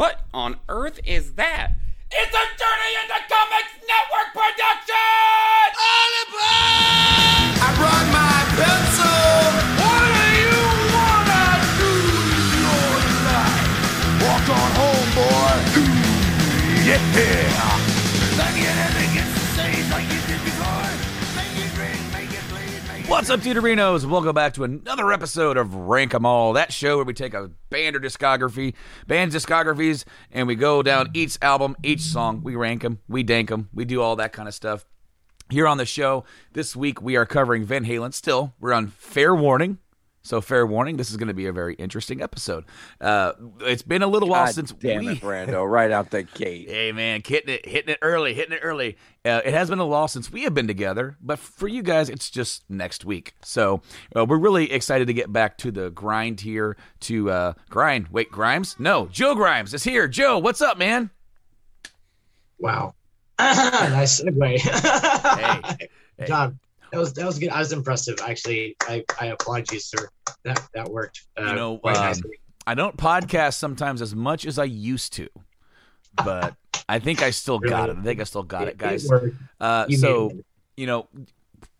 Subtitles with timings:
[0.00, 1.72] What on earth is that?
[2.10, 4.96] It's a Journey into Comics Network production!
[5.76, 7.09] I
[23.10, 24.08] What's up, Deuterinos?
[24.08, 27.50] Welcome back to another episode of Rank 'em All, that show where we take a
[27.68, 28.74] band or discography,
[29.08, 32.40] band's discographies, and we go down each album, each song.
[32.44, 34.84] We rank them, we dank them, we do all that kind of stuff.
[35.48, 38.14] Here on the show this week, we are covering Van Halen.
[38.14, 39.78] Still, we're on Fair Warning.
[40.30, 42.64] So, fair warning, this is going to be a very interesting episode.
[43.00, 45.08] Uh, it's been a little while God since damn we.
[45.08, 46.68] it, Brando, right out the gate.
[46.70, 48.96] Hey man, hitting it, hitting it early, hitting it early.
[49.24, 52.08] Uh, it has been a while since we have been together, but for you guys,
[52.08, 53.34] it's just next week.
[53.42, 53.82] So
[54.14, 56.76] uh, we're really excited to get back to the grind here.
[57.00, 58.06] To uh, grind.
[58.12, 58.76] Wait, Grimes?
[58.78, 60.06] No, Joe Grimes is here.
[60.06, 61.10] Joe, what's up, man?
[62.60, 62.94] Wow.
[63.40, 64.60] nice segue.
[65.80, 66.26] Hey, hey.
[66.26, 66.60] John,
[66.92, 67.50] that was that was good.
[67.50, 68.18] I was impressive.
[68.22, 70.08] Actually, I, I applaud you, sir.
[70.44, 71.22] That that worked.
[71.38, 72.40] Uh, You know, quite um, nicely.
[72.66, 75.28] I don't podcast sometimes as much as I used to,
[76.24, 76.54] but
[76.88, 77.96] I think I still got it.
[77.96, 79.10] I think I still got it, guys.
[79.60, 80.30] Uh, so,
[80.76, 81.08] you know,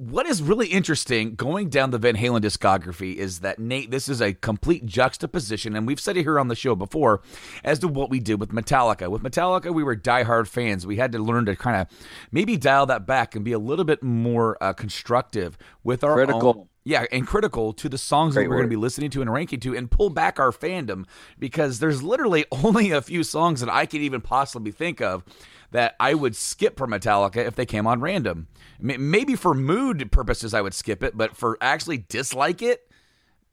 [0.01, 4.23] what is really interesting going down the Van Halen discography is that Nate, this is
[4.23, 7.21] a complete juxtaposition, and we've said it here on the show before,
[7.63, 9.11] as to what we did with Metallica.
[9.11, 10.87] With Metallica, we were diehard fans.
[10.87, 11.87] We had to learn to kind of
[12.33, 16.49] maybe dial that back and be a little bit more uh, constructive with our Critical.
[16.49, 19.31] own- yeah, and critical to the songs that we're going to be listening to and
[19.31, 21.05] ranking to, and pull back our fandom
[21.39, 25.23] because there's literally only a few songs that I can even possibly think of
[25.71, 28.49] that I would skip for Metallica if they came on random.
[28.81, 32.91] Maybe for mood purposes, I would skip it, but for actually dislike it,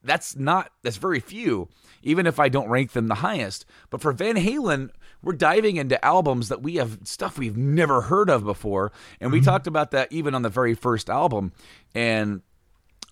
[0.03, 1.67] that's not that's very few
[2.03, 3.65] even if i don't rank them the highest.
[3.89, 8.29] But for van halen we're diving into albums that we have stuff we've never heard
[8.29, 8.91] of before.
[9.19, 11.53] And we talked about that even on the very first album.
[11.95, 12.41] And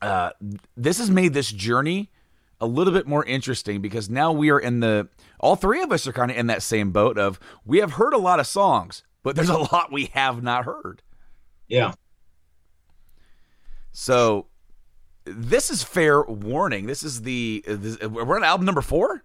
[0.02, 0.32] uh,
[0.78, 2.12] this has made this journey
[2.62, 5.08] a little bit more interesting because now we are in the
[5.40, 8.14] all three of us are kind of in that same boat of we have heard
[8.14, 11.02] a lot of songs but there's a lot we have not heard
[11.68, 11.94] Yeah.
[13.92, 14.48] so
[15.26, 16.86] this is fair warning.
[16.86, 19.24] This is the this, we're on album number four.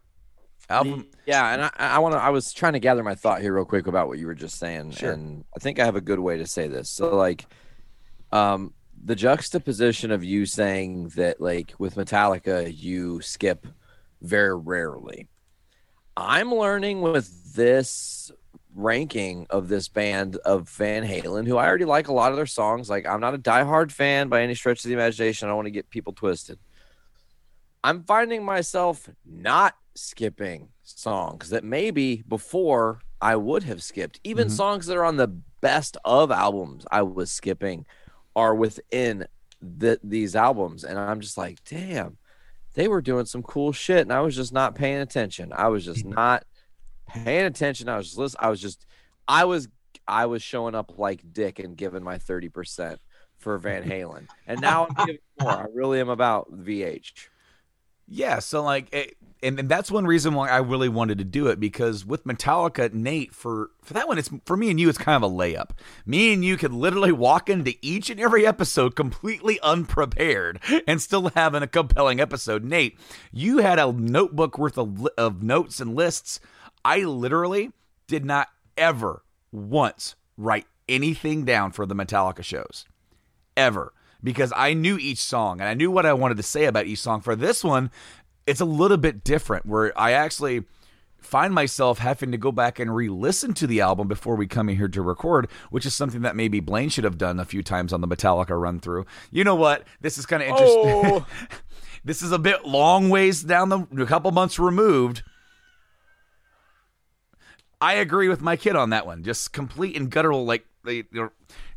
[0.70, 1.06] Album.
[1.26, 2.18] Yeah, and I, I want to.
[2.18, 4.58] I was trying to gather my thought here real quick about what you were just
[4.58, 5.12] saying, Sure.
[5.12, 6.88] and I think I have a good way to say this.
[6.88, 7.44] So, like,
[8.32, 8.72] um,
[9.02, 13.66] the juxtaposition of you saying that, like, with Metallica, you skip
[14.20, 15.28] very rarely.
[16.16, 18.30] I'm learning with this
[18.74, 22.46] ranking of this band of Van Halen, who I already like a lot of their
[22.46, 22.90] songs.
[22.90, 25.46] Like, I'm not a diehard fan by any stretch of the imagination.
[25.46, 26.58] I don't want to get people twisted.
[27.82, 34.20] I'm finding myself not skipping songs that maybe before I would have skipped.
[34.24, 34.52] Even Mhm.
[34.52, 35.28] songs that are on the
[35.60, 37.86] best of albums I was skipping
[38.36, 39.26] are within
[39.60, 40.84] the, these albums.
[40.84, 42.16] And I'm just like, damn,
[42.74, 44.02] they were doing some cool shit.
[44.02, 45.52] And I was just not paying attention.
[45.54, 46.14] I was just mm-hmm.
[46.14, 46.44] not
[47.08, 47.88] paying attention.
[47.88, 48.44] I was just listening.
[48.44, 48.86] I was just,
[49.26, 49.68] I was,
[50.06, 52.96] I was showing up like Dick and giving my 30%
[53.38, 54.28] for Van Halen.
[54.46, 55.50] And now I'm giving more.
[55.52, 57.28] I really am about VH.
[58.10, 58.40] Yeah.
[58.40, 61.58] So like, it, and, and that's one reason why I really wanted to do it
[61.58, 65.22] because with Metallica, Nate for for that one, it's for me and you, it's kind
[65.22, 65.70] of a layup.
[66.04, 71.30] Me and you could literally walk into each and every episode completely unprepared and still
[71.34, 72.64] having a compelling episode.
[72.64, 72.98] Nate,
[73.32, 76.40] you had a notebook worth of, of notes and lists.
[76.84, 77.72] I literally
[78.06, 79.22] did not ever
[79.52, 82.84] once write anything down for the Metallica shows.
[83.56, 83.92] Ever.
[84.22, 87.00] Because I knew each song and I knew what I wanted to say about each
[87.00, 87.20] song.
[87.20, 87.90] For this one,
[88.46, 90.64] it's a little bit different where I actually
[91.22, 94.76] find myself having to go back and re-listen to the album before we come in
[94.76, 97.92] here to record, which is something that maybe Blaine should have done a few times
[97.92, 99.06] on the Metallica run through.
[99.30, 99.86] You know what?
[100.00, 101.26] This is kind of interesting.
[102.04, 105.22] this is a bit long ways down the a couple months removed.
[107.80, 109.22] I agree with my kid on that one.
[109.22, 111.04] Just complete and guttural, like they.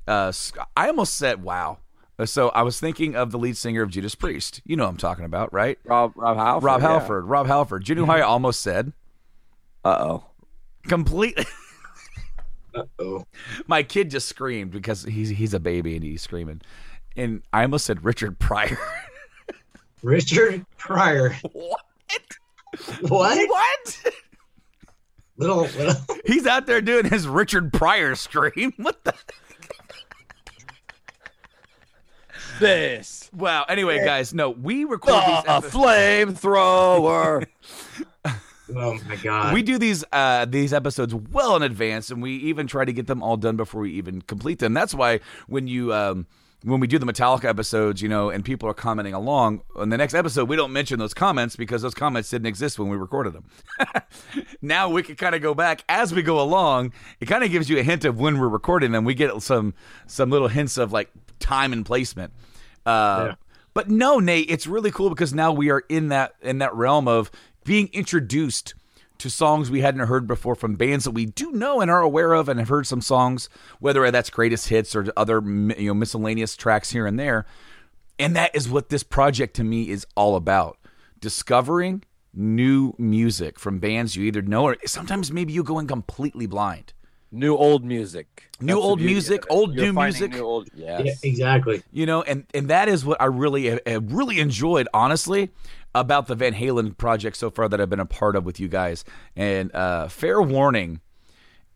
[0.05, 0.33] Uh,
[0.75, 1.77] I almost said, "Wow."
[2.19, 4.61] Uh, So I was thinking of the lead singer of Judas Priest.
[4.65, 5.77] You know what I'm talking about, right?
[5.85, 6.63] Rob Rob Halford.
[6.63, 7.25] Rob Halford.
[7.25, 7.83] Rob Halford.
[7.85, 8.93] Do you know how I almost said?
[9.83, 10.25] Uh oh.
[10.87, 11.45] Completely.
[12.75, 13.27] Uh-oh.
[13.67, 16.59] My kid just screamed because he's he's a baby and he's screaming,
[17.15, 18.77] and I almost said Richard Pryor.
[20.01, 21.35] Richard Pryor.
[21.51, 21.79] what?
[23.01, 23.49] What?
[23.49, 24.03] What?
[25.37, 25.93] Little little.
[26.25, 28.73] He's out there doing his Richard Pryor scream.
[28.77, 29.13] What the?
[32.63, 33.65] This Wow.
[33.67, 35.73] Anyway, guys, no, we recorded these a episodes.
[35.73, 37.45] flamethrower.
[38.75, 39.53] Oh my god.
[39.53, 43.07] we do these uh, these episodes well in advance, and we even try to get
[43.07, 44.73] them all done before we even complete them.
[44.73, 46.25] That's why when you um,
[46.63, 49.97] when we do the Metallica episodes, you know, and people are commenting along on the
[49.97, 53.33] next episode, we don't mention those comments because those comments didn't exist when we recorded
[53.33, 53.43] them.
[54.61, 56.93] now we can kind of go back as we go along.
[57.19, 59.03] It kind of gives you a hint of when we're recording them.
[59.03, 59.73] We get some
[60.07, 62.31] some little hints of like time and placement.
[62.85, 63.35] Uh, Yeah.
[63.73, 67.07] But no, Nate, it's really cool because now we are in that in that realm
[67.07, 67.31] of
[67.63, 68.75] being introduced
[69.17, 72.33] to songs we hadn't heard before from bands that we do know and are aware
[72.33, 73.49] of and have heard some songs,
[73.79, 77.45] whether that's greatest hits or other you know miscellaneous tracks here and there.
[78.19, 80.77] And that is what this project to me is all about.
[81.19, 82.03] Discovering
[82.33, 86.93] new music from bands you either know or sometimes maybe you go in completely blind.
[87.33, 88.51] New old music.
[88.61, 90.33] New old music, old new music.
[90.33, 91.01] New old, yes.
[91.03, 91.81] yeah, exactly.
[91.91, 95.49] you know and and that is what i really uh, uh, really enjoyed honestly
[95.95, 98.67] about the van halen project so far that i've been a part of with you
[98.67, 99.03] guys
[99.35, 101.01] and uh fair warning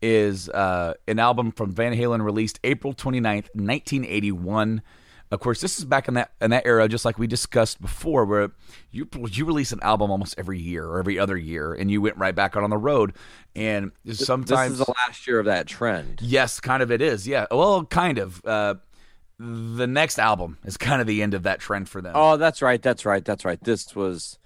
[0.00, 4.80] is uh an album from van halen released april 29th 1981
[5.30, 8.24] of course this is back in that in that era just like we discussed before
[8.24, 8.50] where
[8.90, 12.16] you you release an album almost every year or every other year and you went
[12.16, 13.14] right back out on the road
[13.54, 16.20] and sometimes This is the last year of that trend.
[16.22, 17.26] Yes, kind of it is.
[17.26, 17.46] Yeah.
[17.50, 18.44] Well, kind of.
[18.44, 18.74] Uh,
[19.40, 22.12] the next album is kind of the end of that trend for them.
[22.16, 22.82] Oh, that's right.
[22.82, 23.24] That's right.
[23.24, 23.62] That's right.
[23.62, 24.38] This was,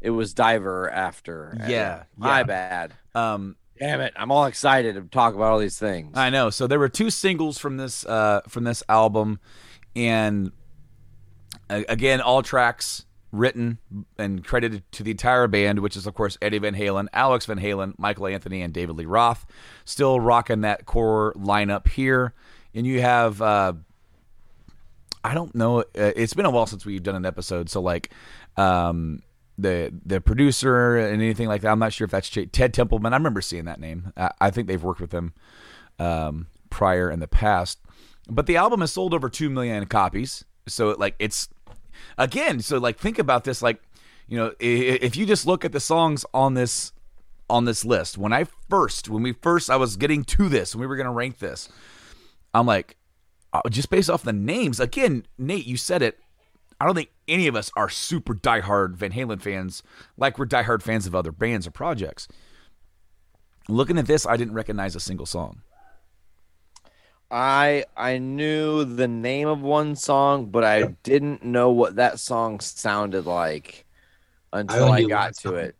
[0.00, 1.56] it was Diver after.
[1.66, 2.42] Yeah, My yeah.
[2.44, 2.94] bad.
[3.14, 4.12] Um, Damn it!
[4.16, 6.16] I'm all excited to talk about all these things.
[6.16, 6.48] I know.
[6.50, 9.40] So there were two singles from this uh, from this album,
[9.94, 10.52] and
[11.70, 13.78] uh, again, all tracks written
[14.16, 17.58] and credited to the entire band, which is of course Eddie Van Halen, Alex Van
[17.58, 19.44] Halen, Michael Anthony, and David Lee Roth.
[19.84, 22.34] Still rocking that core lineup here,
[22.74, 23.42] and you have.
[23.42, 23.74] Uh,
[25.26, 25.80] I don't know.
[25.80, 28.10] Uh, it's been a while since we've done an episode, so like.
[28.56, 29.22] Um,
[29.58, 31.70] the the producer and anything like that.
[31.70, 33.12] I'm not sure if that's Ch- Ted Templeman.
[33.12, 34.12] I remember seeing that name.
[34.16, 35.32] I, I think they've worked with him
[35.98, 37.78] um, prior in the past.
[38.28, 40.44] But the album has sold over two million copies.
[40.66, 41.48] So like it's
[42.18, 42.60] again.
[42.60, 43.62] So like think about this.
[43.62, 43.82] Like
[44.28, 46.92] you know, if you just look at the songs on this
[47.50, 50.80] on this list, when I first when we first I was getting to this and
[50.80, 51.68] we were gonna rank this,
[52.54, 52.96] I'm like,
[53.52, 54.80] uh, just based off the names.
[54.80, 56.18] Again, Nate, you said it.
[56.80, 59.82] I don't think any of us are super diehard Van Halen fans
[60.16, 62.26] like we're diehard fans of other bands or projects.
[63.68, 65.62] Looking at this, I didn't recognize a single song.
[67.34, 72.60] I I knew the name of one song, but I didn't know what that song
[72.60, 73.84] sounded like
[74.52, 75.74] until only I, got to it,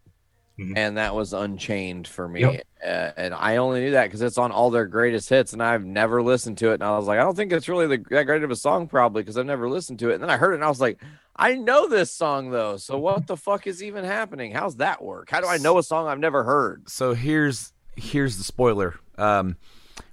[0.58, 0.72] Mhm.
[0.76, 2.40] and that was Unchained for me.
[2.40, 2.62] Yep.
[2.84, 5.84] Uh, and I only knew that because it's on all their greatest hits, and I've
[5.84, 6.74] never listened to it.
[6.74, 8.88] And I was like, I don't think it's really the, that great of a song,
[8.88, 10.14] probably because I've never listened to it.
[10.14, 11.00] And then I heard it, and I was like,
[11.36, 12.76] I know this song though.
[12.78, 14.50] So what the fuck is even happening?
[14.52, 15.30] How's that work?
[15.30, 16.90] How do I know a song I've never heard?
[16.90, 18.96] So here's here's the spoiler.
[19.18, 19.56] Um,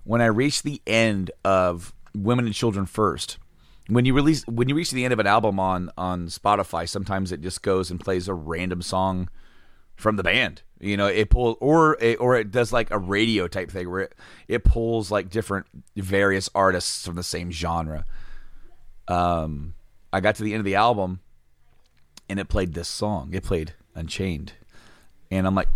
[0.04, 3.38] when I reach the end of Women and Children First,
[3.88, 7.32] when you release when you reach the end of an album on on Spotify, sometimes
[7.32, 9.30] it just goes and plays a random song
[9.96, 10.64] from the band.
[10.80, 14.02] You know, it pull or it, or it does like a radio type thing where
[14.02, 14.16] it,
[14.48, 18.06] it pulls like different various artists from the same genre.
[19.08, 19.76] Um,
[20.12, 21.20] I got to the end of the album,
[22.28, 23.30] and it played this song.
[23.34, 24.54] It played Unchained,
[25.30, 25.70] and I'm like,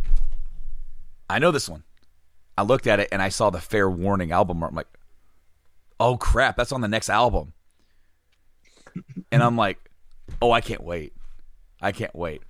[1.29, 1.83] I know this one.
[2.57, 4.63] I looked at it and I saw the Fair Warning album.
[4.63, 4.87] I'm like,
[5.99, 7.53] oh crap, that's on the next album.
[9.31, 9.77] And I'm like,
[10.41, 11.13] oh, I can't wait.
[11.81, 12.41] I can't wait.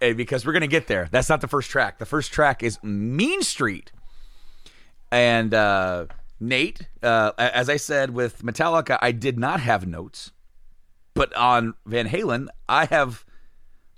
[0.00, 1.08] Because we're gonna get there.
[1.10, 1.98] That's not the first track.
[1.98, 3.92] The first track is Mean Street.
[5.12, 6.06] And uh,
[6.40, 10.32] Nate, uh, as I said with Metallica, I did not have notes,
[11.14, 13.24] but on Van Halen, I have,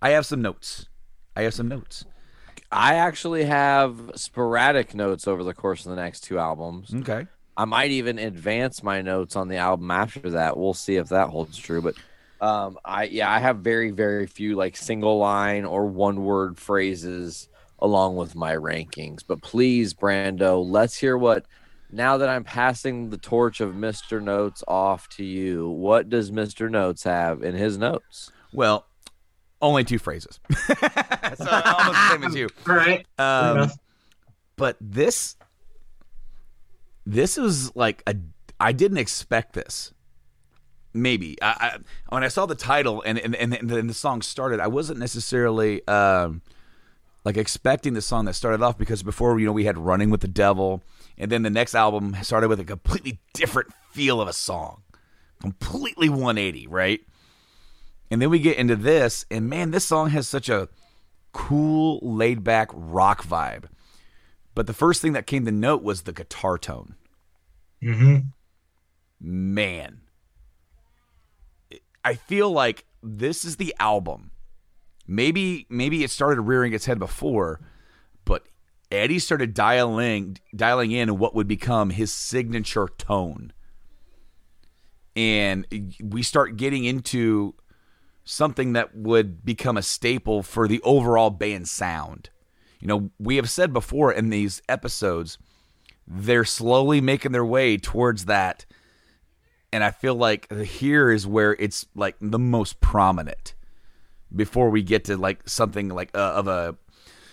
[0.02, 0.88] I have some notes.
[1.34, 2.04] I have some notes.
[2.70, 6.94] I actually have sporadic notes over the course of the next two albums.
[6.94, 7.26] Okay.
[7.56, 10.56] I might even advance my notes on the album after that.
[10.56, 11.82] We'll see if that holds true.
[11.82, 11.94] But
[12.40, 17.48] um, I yeah, I have very very few like single line or one word phrases
[17.80, 19.24] along with my rankings.
[19.26, 21.46] But please, Brando, let's hear what.
[21.90, 24.22] Now that I'm passing the torch of Mr.
[24.22, 26.70] Notes off to you, what does Mr.
[26.70, 28.30] Notes have in his notes?
[28.52, 28.86] Well,
[29.60, 30.40] only two phrases.
[30.66, 32.48] so almost the same as you.
[32.68, 33.06] All right.
[33.18, 33.70] Um,
[34.56, 35.36] but this,
[37.06, 38.16] this was like a.
[38.60, 39.92] I didn't expect this.
[40.94, 44.22] Maybe I, I when I saw the title and and, and and then the song
[44.22, 46.42] started, I wasn't necessarily um,
[47.24, 50.22] like expecting the song that started off because before you know we had "Running with
[50.22, 50.82] the Devil,"
[51.16, 54.82] and then the next album started with a completely different feel of a song,
[55.40, 57.00] completely 180, right?
[58.10, 60.68] And then we get into this, and man, this song has such a
[61.32, 63.64] cool, laid back rock vibe.
[64.54, 66.94] But the first thing that came to note was the guitar tone.
[67.82, 68.18] hmm
[69.20, 70.02] Man,
[72.04, 74.30] I feel like this is the album.
[75.06, 77.60] Maybe maybe it started rearing its head before,
[78.24, 78.46] but
[78.90, 83.52] Eddie started dialing dialing in what would become his signature tone.
[85.16, 85.66] And
[86.00, 87.54] we start getting into
[88.28, 92.28] something that would become a staple for the overall band sound.
[92.78, 95.38] You know, we have said before in these episodes,
[96.06, 98.66] they're slowly making their way towards that.
[99.72, 103.54] And I feel like here is where it's like the most prominent
[104.34, 106.76] before we get to like something like uh, of a,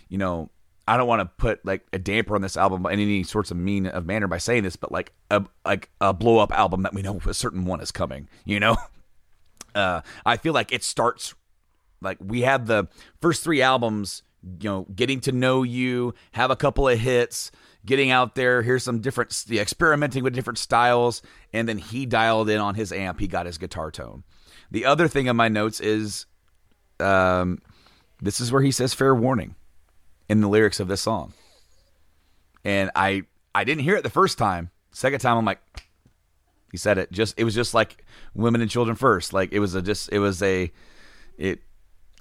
[0.07, 0.49] you know,
[0.87, 3.57] I don't want to put like a damper on this album in any sorts of
[3.57, 6.93] mean of manner by saying this, but like a like a blow up album that
[6.93, 8.77] we know a certain one is coming, you know.
[9.75, 11.35] Uh, I feel like it starts
[12.01, 12.87] like we had the
[13.21, 14.23] first three albums,
[14.61, 17.51] you know, getting to know you, have a couple of hits,
[17.85, 18.61] getting out there.
[18.61, 23.19] Here's some different experimenting with different styles, and then he dialed in on his amp.
[23.19, 24.23] He got his guitar tone.
[24.71, 26.25] The other thing in my notes is,
[26.99, 27.59] um,
[28.21, 29.55] this is where he says "fair warning"
[30.29, 31.33] in the lyrics of this song,
[32.63, 34.71] and I I didn't hear it the first time.
[34.91, 35.59] Second time, I'm like,
[36.75, 37.09] he said it.
[37.09, 38.03] Just it was just like
[38.33, 39.31] women and children first.
[39.31, 40.69] Like it was a just it was a
[41.37, 41.61] it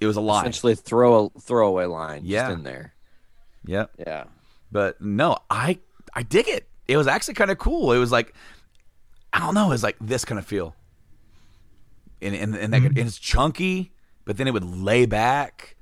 [0.01, 0.45] it was a line.
[0.45, 2.43] Essentially, throw a throwaway line Yeah.
[2.43, 2.95] just in there.
[3.67, 3.91] Yep.
[3.99, 4.25] Yeah.
[4.71, 5.81] But no, I
[6.15, 6.69] I dig it.
[6.87, 7.91] It was actually kind of cool.
[7.91, 8.33] It was like
[9.33, 10.77] I don't know, it was like this kind of feel.
[12.23, 12.87] And and, and, that, mm-hmm.
[12.97, 13.93] and it's chunky,
[14.25, 15.75] but then it would lay back.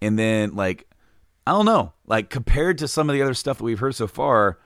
[0.00, 0.88] And then like
[1.46, 4.06] I don't know, like compared to some of the other stuff that we've heard so
[4.06, 4.58] far,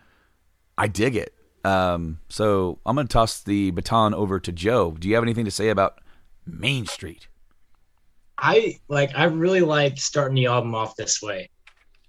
[0.78, 1.35] I dig it.
[1.66, 4.92] Um, so I'm gonna toss the baton over to Joe.
[4.92, 6.00] Do you have anything to say about
[6.46, 7.26] Main Street?
[8.38, 9.10] I like.
[9.16, 11.50] I really like starting the album off this way.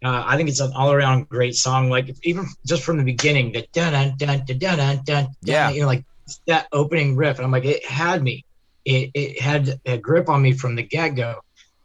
[0.03, 1.89] Uh, I think it's an all-around great song.
[1.89, 5.27] Like even just from the beginning, the dun dun dun dun dun dun dun.
[5.41, 5.71] Yeah.
[5.71, 6.05] you know, like
[6.45, 8.45] that opening riff, and I'm like, it had me.
[8.85, 11.41] It it had a grip on me from the get-go,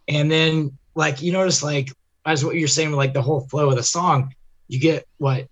[0.08, 1.90] and then like you notice, like
[2.26, 4.34] as what you're saying, like the whole flow of the song,
[4.68, 5.48] you get what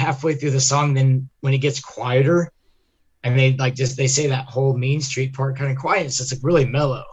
[0.00, 2.50] halfway through the song, then when it gets quieter,
[3.22, 6.22] and they like just they say that whole Mean Street part kind of quiet, so
[6.22, 7.04] it's like really mellow.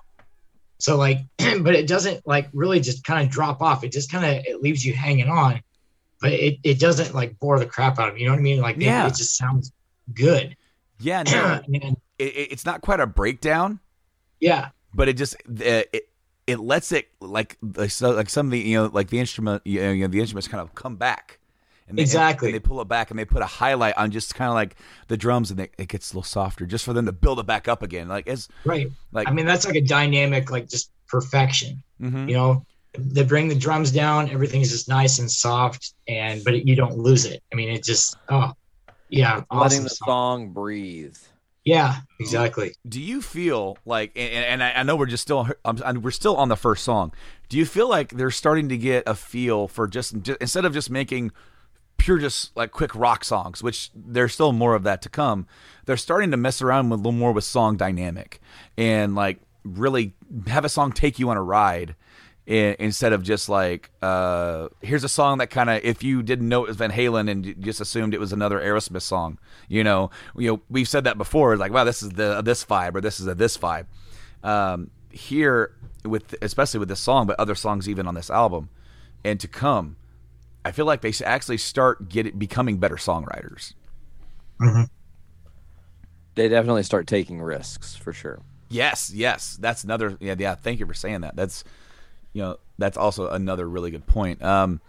[0.79, 3.83] So like, but it doesn't like really just kind of drop off.
[3.83, 5.61] It just kind of it leaves you hanging on,
[6.21, 8.21] but it, it doesn't like bore the crap out of you.
[8.21, 8.61] You know what I mean?
[8.61, 9.05] Like Yeah.
[9.07, 9.71] it, just sounds
[10.13, 10.55] good.
[10.99, 13.79] Yeah, no, and it, it- it's not quite a breakdown.
[14.39, 16.09] yeah, but it just uh, it
[16.47, 19.81] it lets it like like like some of the you know like the instrument you
[19.97, 21.39] know the instruments kind of come back
[21.87, 22.49] and they, Exactly.
[22.49, 24.75] and they pull it back and they put a highlight on just kind of like
[25.07, 27.45] the drums and they, it gets a little softer just for them to build it
[27.45, 28.87] back up again like as right.
[29.11, 31.81] like I mean, that's like a dynamic, like just perfection.
[32.01, 32.27] mhm.
[32.29, 32.65] You know,
[32.97, 37.25] they bring the drums down, everything's just nice and soft, and but you don't lose
[37.25, 37.41] it.
[37.51, 38.53] I mean, it just oh
[39.09, 40.05] yeah, Letting the song.
[40.07, 41.15] song breathe.
[41.63, 42.73] Yeah, exactly.
[42.87, 46.11] do you feel like and, and I, I know we're just still I'm, I'm- we're
[46.11, 47.11] still on the first song
[47.49, 50.73] do you feel like they're starting to get a feel for just, just instead of
[50.73, 51.31] just making
[51.97, 55.47] pure just like quick rock songs which there's still more of that to come
[55.85, 58.39] they're starting to mess around with a little more with song dynamic
[58.77, 60.13] and like really
[60.47, 61.95] have a song take you on a ride
[62.47, 66.63] instead of just like uh here's a song that kind of if you didn't know
[66.63, 69.37] it was Van Halen and just assumed it was another Aerosmith song
[69.67, 70.09] you know?
[70.37, 73.19] You know we've said that before like wow this is the this vibe or this
[73.19, 73.87] is a this vibe.
[74.43, 75.75] Um here
[76.05, 78.69] with especially with this song but other songs even on this album
[79.25, 79.97] and to come
[80.67, 83.73] I feel like they actually start getting becoming better songwriters
[86.35, 88.41] They definitely start taking risks for sure.
[88.69, 90.17] Yes, yes, that's another.
[90.19, 90.55] Yeah, yeah.
[90.55, 91.37] Thank you for saying that.
[91.37, 91.63] That's,
[92.33, 94.43] you know, that's also another really good point.
[94.43, 94.81] Um,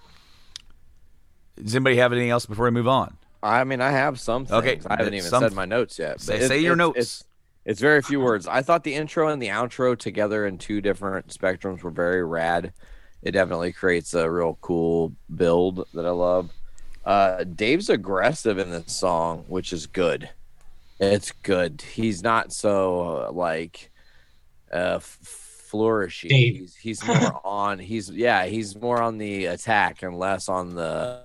[1.63, 3.17] does anybody have anything else before we move on?
[3.41, 4.59] I mean, I have some things.
[4.59, 6.15] Okay, I haven't even some- said my notes yet.
[6.15, 6.99] but Say, it's- say your it's- notes.
[6.99, 7.25] It's,
[7.65, 8.49] it's very few words.
[8.49, 12.73] I thought the intro and the outro together in two different spectrums were very rad.
[13.23, 16.51] It definitely creates a real cool build that I love.
[17.05, 20.29] Uh, Dave's aggressive in this song, which is good.
[21.01, 21.83] It's good.
[21.83, 23.91] He's not so uh, like
[24.73, 25.19] uh, f-
[25.73, 26.29] flourishy.
[26.29, 26.57] Dave.
[26.59, 27.79] He's, he's more on.
[27.79, 28.47] He's yeah.
[28.47, 31.23] He's more on the attack and less on the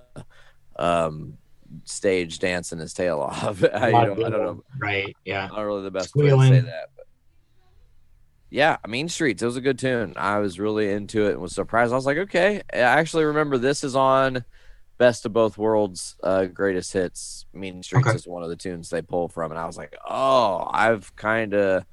[0.76, 1.36] um
[1.84, 3.62] stage dancing his tail off.
[3.74, 4.64] I, don't, I don't know.
[4.78, 5.16] Right.
[5.24, 5.48] Yeah.
[5.48, 6.90] Not really the best way to say that.
[6.96, 7.03] But
[8.50, 9.42] yeah, Mean Streets.
[9.42, 10.14] It was a good tune.
[10.16, 11.92] I was really into it and was surprised.
[11.92, 12.62] I was like, okay.
[12.72, 14.44] I actually remember this is on
[14.98, 17.46] Best of Both Worlds uh, Greatest Hits.
[17.52, 18.16] Mean Streets Okay.
[18.16, 19.50] is one of the tunes they pull from.
[19.50, 21.84] And I was like, oh, I've kind of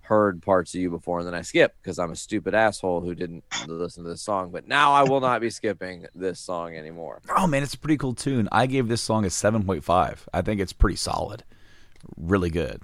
[0.00, 3.12] heard parts of you before and then I skip because I'm a stupid asshole who
[3.12, 4.52] didn't listen to this song.
[4.52, 7.20] But now I will not be skipping this song anymore.
[7.36, 8.48] Oh man, it's a pretty cool tune.
[8.52, 10.28] I gave this song a seven point five.
[10.32, 11.42] I think it's pretty solid.
[12.16, 12.82] Really good.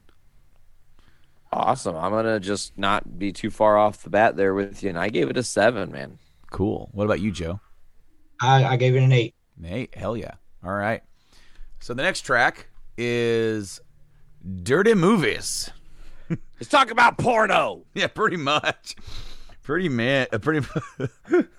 [1.52, 1.96] Awesome.
[1.96, 5.10] I'm gonna just not be too far off the bat there with you, and I
[5.10, 6.18] gave it a seven, man.
[6.50, 6.88] Cool.
[6.92, 7.60] What about you, Joe?
[8.40, 9.34] I, I gave it an eight.
[9.58, 10.34] Nate, hell yeah.
[10.64, 11.02] All right.
[11.80, 13.80] So the next track is
[14.62, 15.70] Dirty Movies.
[16.30, 17.84] Let's talk about porno.
[17.94, 18.96] Yeah, pretty much.
[19.62, 20.66] Pretty man, uh, pretty.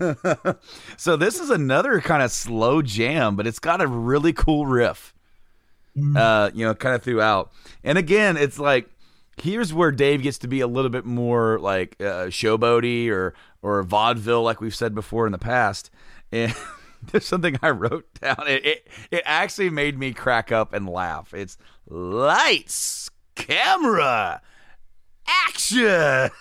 [0.96, 5.14] so this is another kind of slow jam, but it's got a really cool riff.
[6.16, 7.52] Uh, you know, kind of throughout.
[7.84, 8.90] And again, it's like
[9.36, 13.82] here's where Dave gets to be a little bit more like uh, showboaty or or
[13.82, 15.90] vaudeville, like we've said before in the past.
[16.32, 16.54] And
[17.12, 18.44] there's something I wrote down.
[18.46, 21.32] It, it it actually made me crack up and laugh.
[21.34, 21.56] It's
[21.88, 24.40] lights, camera,
[25.26, 26.30] action.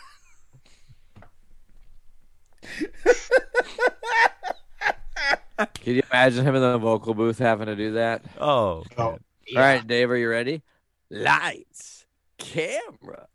[5.58, 8.24] Can you imagine him in the vocal booth having to do that?
[8.40, 9.60] Oh, Oh, yeah.
[9.60, 10.64] All right, Dave, are you ready?
[11.10, 11.93] Lights,
[12.44, 13.28] camera,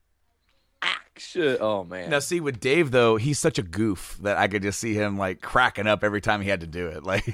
[0.83, 1.57] action.
[1.61, 2.11] Oh man.
[2.11, 5.19] Now, see, with Dave though, he's such a goof that I could just see him
[5.19, 7.03] like cracking up every time he had to do it.
[7.09, 7.25] Like,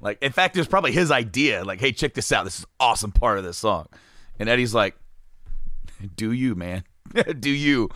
[0.00, 1.64] like in fact, it was probably his idea.
[1.64, 2.44] Like, hey, check this out.
[2.44, 3.86] This is awesome part of this song.
[4.38, 4.96] And Eddie's like,
[6.14, 6.84] "Do you, man?
[7.40, 7.88] do you?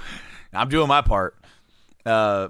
[0.52, 1.36] I'm doing my part."
[2.04, 2.48] Uh,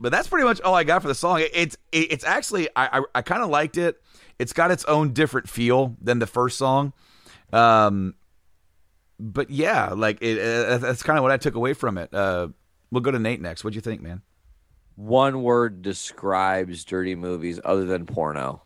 [0.00, 1.42] but that's pretty much all I got for the song.
[1.52, 4.00] It's it's actually I I, I kind of liked it.
[4.38, 6.92] It's got its own different feel than the first song.
[7.52, 8.14] Um,
[9.24, 12.12] but yeah, like it, uh, that's kind of what I took away from it.
[12.12, 12.48] Uh,
[12.90, 13.64] we'll go to Nate next.
[13.64, 14.20] What'd you think, man?
[14.96, 18.62] One word describes dirty movies other than porno.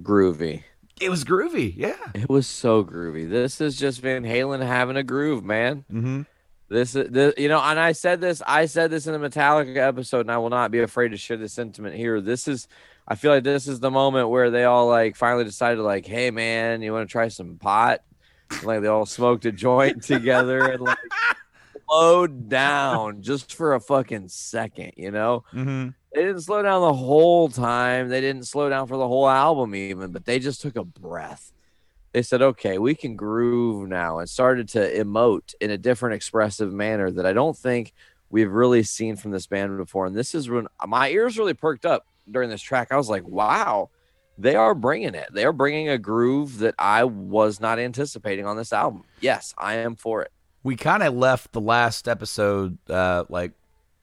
[0.00, 0.62] Groovy.
[1.00, 1.74] It was groovy.
[1.76, 1.96] Yeah.
[2.14, 3.28] It was so groovy.
[3.28, 5.84] This is just Van Halen having a groove, man.
[5.92, 6.22] Mm-hmm.
[6.68, 9.76] This is this, you know, and I said this, I said this in the Metallica
[9.76, 12.20] episode, and I will not be afraid to share this sentiment here.
[12.20, 12.68] This is,
[13.08, 16.30] I feel like this is the moment where they all like finally decided, like, hey
[16.30, 18.02] man, you want to try some pot?
[18.62, 20.98] Like they all smoked a joint together and like
[21.88, 25.44] slowed down just for a fucking second, you know?
[25.52, 25.88] Mm-hmm.
[26.14, 28.08] They didn't slow down the whole time.
[28.08, 31.52] They didn't slow down for the whole album, even, but they just took a breath.
[32.12, 36.72] They said, okay, we can groove now and started to emote in a different expressive
[36.72, 37.92] manner that I don't think
[38.30, 40.06] we've really seen from this band before.
[40.06, 42.88] And this is when my ears really perked up during this track.
[42.90, 43.90] I was like, wow,
[44.40, 45.28] they are bringing it.
[45.32, 49.04] They are bringing a groove that I was not anticipating on this album.
[49.20, 50.32] Yes, I am for it.
[50.62, 53.52] We kind of left the last episode, uh, like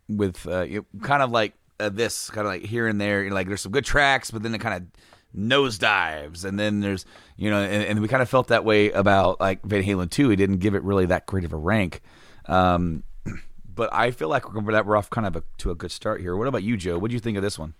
[0.07, 0.65] with uh,
[1.01, 3.29] kind of like uh, this, kind of like here and there.
[3.31, 7.49] Like there's some good tracks, but then it kind of nosedives, and then there's you
[7.49, 10.29] know, and, and we kind of felt that way about like Van Halen too.
[10.29, 12.01] He didn't give it really that great of a rank.
[12.45, 13.03] Um,
[13.75, 16.21] but I feel like we're that we're off kind of a, to a good start
[16.21, 16.35] here.
[16.35, 16.97] What about you, Joe?
[16.99, 17.73] What do you think of this one?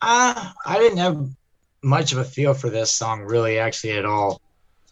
[0.00, 1.28] Uh, I didn't have
[1.82, 4.40] much of a feel for this song, really, actually, at all.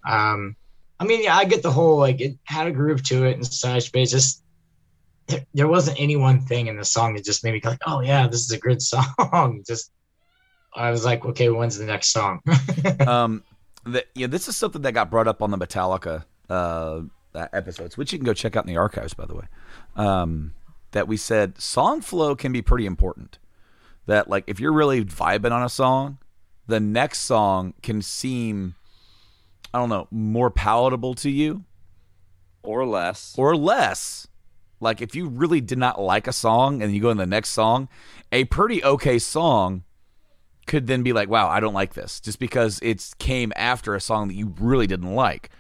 [0.09, 0.57] Um,
[1.01, 3.47] I mean, yeah, I get the whole like it had a groove to it and
[3.47, 4.43] such, but it's just
[5.27, 7.81] there, there wasn't any one thing in the song that just made me go like,
[7.87, 9.63] oh yeah, this is a good song.
[9.67, 9.91] just
[10.75, 12.41] I was like, okay, when's the next song?
[13.07, 13.45] um,
[13.85, 17.03] the, yeah, this is something that got brought up on the Metallica uh,
[17.53, 19.45] episodes, which you can go check out in the archives, by the way.
[19.97, 20.55] Um,
[20.93, 23.39] that we said song flow can be pretty important.
[24.07, 26.19] That like if you're really vibing on a song,
[26.67, 28.75] the next song can seem,
[29.73, 31.65] I don't know, more palatable to you
[32.63, 33.35] Or less.
[33.39, 34.27] or less.
[34.81, 37.51] Like if you really did not like a song and you go in the next
[37.51, 37.89] song,
[38.33, 39.85] a pretty okay song
[40.67, 44.01] could then be like, wow, I don't like this just because it came after a
[44.01, 45.51] song that you really didn't like.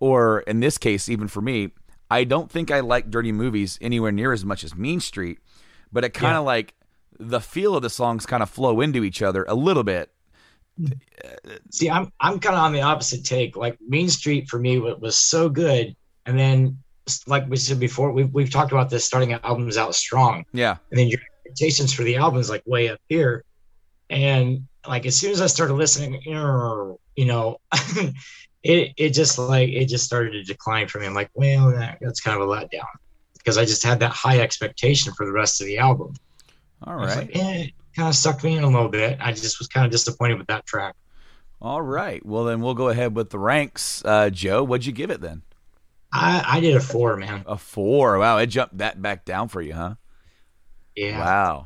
[0.00, 1.70] Or in this case, even for me,
[2.10, 5.38] I don't think I like Dirty Movies anywhere near as much as Mean Street,
[5.92, 6.46] but it kind of Yeah.
[6.46, 6.74] like
[7.18, 10.10] the feel of the songs kind of flow into each other a little bit.
[11.70, 13.56] See, I'm I'm kind of on the opposite take.
[13.56, 16.78] Like Mean Street for me was, was so good, and then
[17.26, 20.76] like we said before, we've we've talked about this starting albums out strong, Yeah.
[20.90, 23.42] and then your expectations for the album is like way up here,
[24.10, 27.56] and like as soon as I started listening, you know, you know,
[28.62, 31.06] it it just like it just started to decline for me.
[31.06, 32.84] I'm like, well, that, that's kind of a letdown
[33.38, 36.14] because I just had that high expectation for the rest of the album.
[36.82, 39.18] All I was like, eh, it kind of sucked me in a little bit.
[39.20, 40.94] I just was kind of disappointed with that track.
[41.60, 42.24] All right.
[42.24, 44.04] Well, then we'll go ahead with the ranks.
[44.04, 45.42] Uh, Joe, what'd you give it then?
[46.12, 47.44] I, I did a four, man.
[47.46, 48.18] A four.
[48.18, 48.38] Wow.
[48.38, 49.94] It jumped that back down for you, huh?
[50.94, 51.18] Yeah.
[51.18, 51.64] Wow.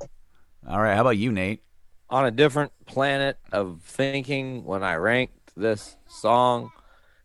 [0.69, 0.95] All right.
[0.95, 1.63] How about you, Nate?
[2.11, 6.71] on a different planet of thinking when I ranked this song.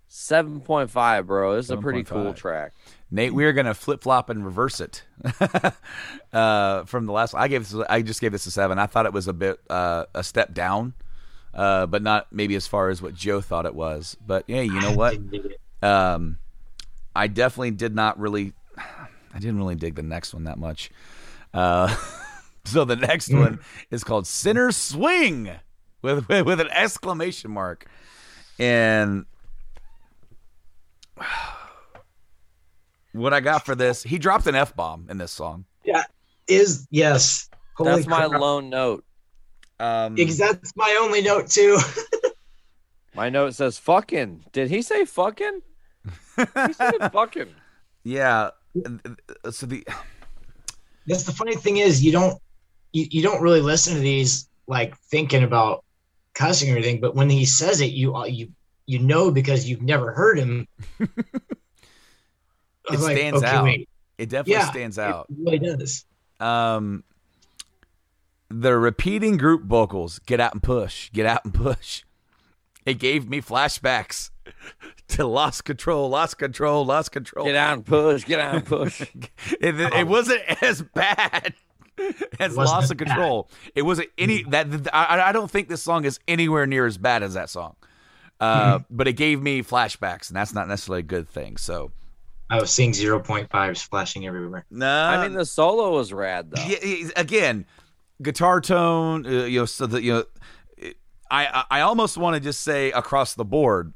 [0.08, 1.56] Seven point five, bro.
[1.56, 2.74] This is a pretty cool track.
[3.15, 5.04] Nate, we are gonna flip flop and reverse it
[6.34, 7.34] uh, from the last.
[7.34, 7.86] I gave this.
[7.89, 8.78] I just gave this a seven.
[8.78, 10.93] I thought it was a bit uh, a step down,
[11.54, 14.17] uh, but not maybe as far as what Joe thought it was.
[14.28, 15.12] But yeah, you know what?
[15.12, 15.84] Didn't dig it.
[15.84, 16.39] Um,
[17.15, 18.51] I definitely did not really.
[18.78, 20.91] I didn't really dig the next one that much.
[21.54, 21.95] Uh,
[22.65, 23.60] so the next one
[23.91, 25.51] is called "Sinner Swing"
[26.01, 27.88] with with, with an exclamation mark,
[28.60, 29.25] and
[33.19, 35.65] what I got for this, he dropped an f bomb in this song.
[35.84, 36.04] Yeah.
[36.47, 37.49] Is yes.
[37.75, 39.04] Holy That's my lone note.
[39.80, 41.78] Um, Ex- That's my only note too.
[43.15, 44.43] My note says fucking.
[44.51, 45.62] Did he say fucking?
[46.36, 47.47] He said fucking.
[48.04, 48.49] yeah.
[49.49, 49.88] So the
[51.08, 52.38] That's the funny thing is you don't
[52.91, 55.86] you, you don't really listen to these like thinking about
[56.34, 58.51] cussing or anything, but when he says it, you uh, you
[58.86, 60.67] you know because you've never heard him.
[62.89, 63.63] I It like, stands okay, out.
[63.63, 63.89] wait.
[64.17, 65.28] it definitely Yeah, stands out.
[65.30, 66.06] it really does.
[66.39, 67.04] um
[68.50, 72.04] the repeating group vocals get out and push get out and push
[72.86, 74.30] it gave me flashbacks
[75.08, 78.24] to lost control lost control lost control Get out and push.
[78.26, 79.02] Get out and push.
[79.60, 81.54] it, it wasn't as bad
[82.39, 86.06] as Wasn't lost of control it wasn't any that I, I don't think this song
[86.06, 87.76] is anywhere near as bad as that song
[88.41, 91.91] uh, but it gave me flashbacks and that's not necessarily a good thing so
[92.49, 94.65] I was seeing 0.5s flashing everywhere.
[94.69, 96.63] no I mean, the solo was rad though.
[96.63, 97.65] Yeah, again,
[98.21, 99.25] guitar tone.
[99.25, 100.23] Uh, you know, so that you know,
[101.31, 103.93] I I I almost want to just say across the board,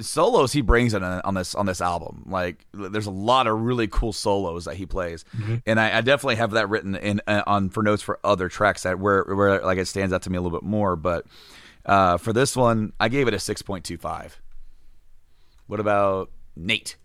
[0.00, 2.24] solos he brings in on on this on this album.
[2.26, 5.24] Like, there's a lot of really cool solos that he plays,
[5.66, 8.84] and I, I definitely have that written in uh, on for notes for other tracks
[8.84, 10.96] that where where like it stands out to me a little bit more.
[10.96, 11.26] But
[11.84, 14.40] uh, for this one, I gave it a six point two five.
[15.66, 16.96] What about Nate?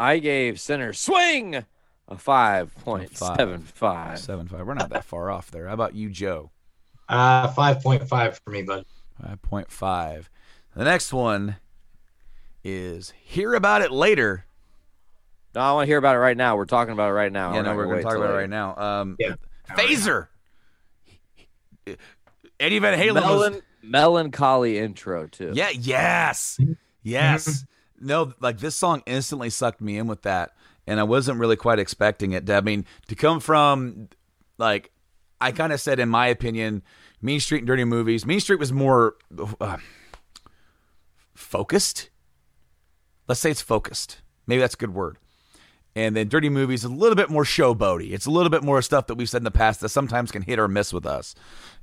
[0.00, 1.64] I gave Sinner Swing
[2.08, 4.18] a five point seven five.
[4.18, 4.66] Seven five.
[4.66, 5.68] We're not that far off there.
[5.68, 6.50] How about you, Joe?
[7.08, 8.86] Uh, 5.5 for me, bud.
[9.22, 10.24] 5.5.
[10.76, 11.56] The next one
[12.64, 14.46] is Hear About It Later.
[15.54, 16.56] No, I want to hear about it right now.
[16.56, 17.52] We're talking about it right now.
[17.52, 18.76] yeah, no, we're gonna going to wait talk till about it right now.
[18.76, 19.34] Um, Yeah.
[19.70, 20.28] Phaser.
[22.60, 23.60] Eddie Van Halen was.
[23.82, 25.52] Melancholy intro too.
[25.54, 26.60] Yeah, yes.
[27.02, 27.64] Yes.
[28.00, 30.52] No, like this song instantly sucked me in with that.
[30.86, 32.50] And I wasn't really quite expecting it.
[32.50, 34.08] I mean, to come from,
[34.58, 34.90] like,
[35.40, 36.82] I kind of said, in my opinion,
[37.22, 38.26] Mean Street and Dirty Movies.
[38.26, 39.14] Mean Street was more
[39.60, 39.76] uh,
[41.34, 42.10] focused.
[43.28, 44.22] Let's say it's focused.
[44.46, 45.18] Maybe that's a good word.
[45.94, 48.12] And then Dirty Movies is a little bit more showboaty.
[48.12, 50.42] It's a little bit more stuff that we've said in the past that sometimes can
[50.42, 51.34] hit or miss with us.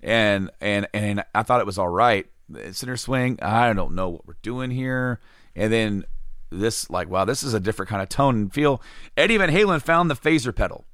[0.01, 2.25] And and and I thought it was all right.
[2.71, 3.39] Sinner swing.
[3.41, 5.19] I don't know what we're doing here.
[5.57, 6.05] And then
[6.51, 8.81] this, like, wow, this is a different kind of tone and feel.
[9.17, 10.85] Eddie Van Halen found the phaser pedal,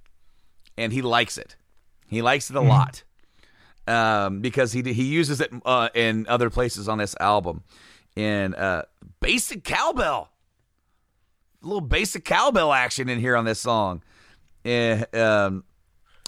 [0.77, 1.55] and he likes it.
[2.07, 3.03] He likes it a lot
[3.87, 7.63] um, because he he uses it uh, in other places on this album.
[8.15, 8.83] And uh,
[9.19, 10.29] basic cowbell,
[11.61, 14.03] a little basic cowbell action in here on this song.
[14.63, 15.65] And um,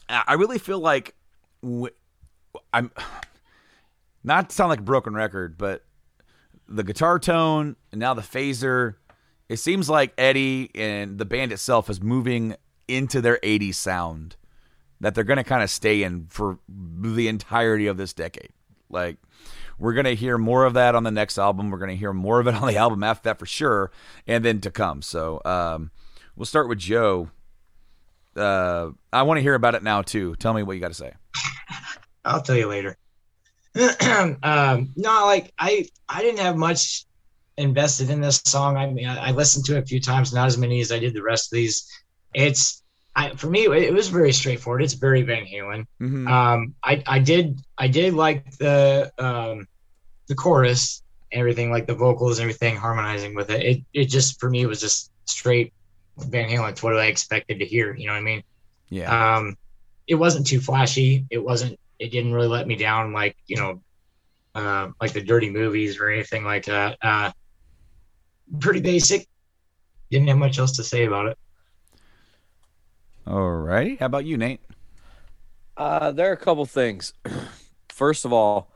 [0.10, 1.16] I really feel like
[1.62, 1.94] w-
[2.74, 2.92] I'm
[4.24, 5.85] not to sound like a broken record, but
[6.68, 8.96] the guitar tone and now the phaser,
[9.50, 12.56] it seems like Eddie and the band itself is moving
[12.88, 14.36] into their 80s sound
[15.02, 18.50] that they're going to kind of stay in for the entirety of this decade.
[18.90, 19.18] Like,
[19.78, 21.70] we're going to hear more of that on the next album.
[21.70, 23.92] We're going to hear more of it on the album after that for sure,
[24.26, 25.02] and then to come.
[25.02, 25.92] So, um,
[26.36, 27.30] we'll start with Joe.
[28.36, 30.36] Uh, I want to hear about it now, too.
[30.36, 31.14] Tell me what you got to say.
[32.24, 32.98] I'll tell you later.
[34.44, 37.06] um, no, like I I didn't have much
[37.58, 38.78] invested in this song.
[38.78, 41.00] I mean, I, I listened to it a few times, not as many as I
[41.00, 41.90] did the rest of these.
[42.34, 42.82] It's
[43.16, 44.84] I for me, it, was very straightforward.
[44.84, 45.86] It's very Van Halen.
[46.02, 46.28] Mm-hmm.
[46.28, 49.68] Um, I I did I did like the um
[50.28, 53.62] the chorus, everything like the vocals, everything harmonizing with it.
[53.62, 55.74] It it just for me was just straight
[56.18, 56.72] Van Halen.
[56.72, 57.94] It's what I expected to hear.
[57.96, 58.44] You know what I mean?
[58.90, 59.36] yeah.
[59.38, 59.58] um
[60.08, 63.82] it wasn't too flashy it wasn't it didn't really let me down like you know
[64.56, 67.32] uh like the dirty movies or anything like that uh
[68.60, 69.28] pretty basic
[70.12, 71.38] didn't have much else to say about it
[73.28, 73.96] All righty.
[73.96, 74.62] How about you, Nate?
[75.76, 77.12] Uh, there are a couple things.
[77.90, 78.72] First of all,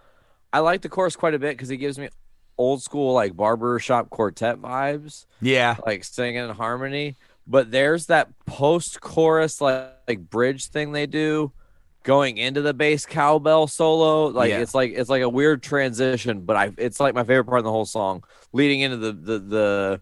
[0.52, 2.10] I like the chorus quite a bit because it gives me
[2.58, 5.76] old school like barber shop quartet vibes, Yeah.
[5.86, 7.16] like singing in harmony.
[7.46, 11.52] But there's that post chorus like like bridge thing they do
[12.04, 14.28] going into the bass cowbell solo.
[14.28, 14.60] Like Yeah.
[14.60, 17.66] it's like it's like a weird transition, but I it's like my favorite part of
[17.66, 20.02] the whole song, leading into the the the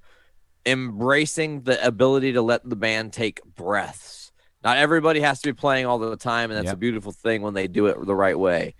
[0.65, 4.31] embracing the ability to let the band take breaths.
[4.63, 6.73] Not everybody has to be playing all the time, and that's Yep.
[6.73, 8.75] a beautiful thing when they do it the right way.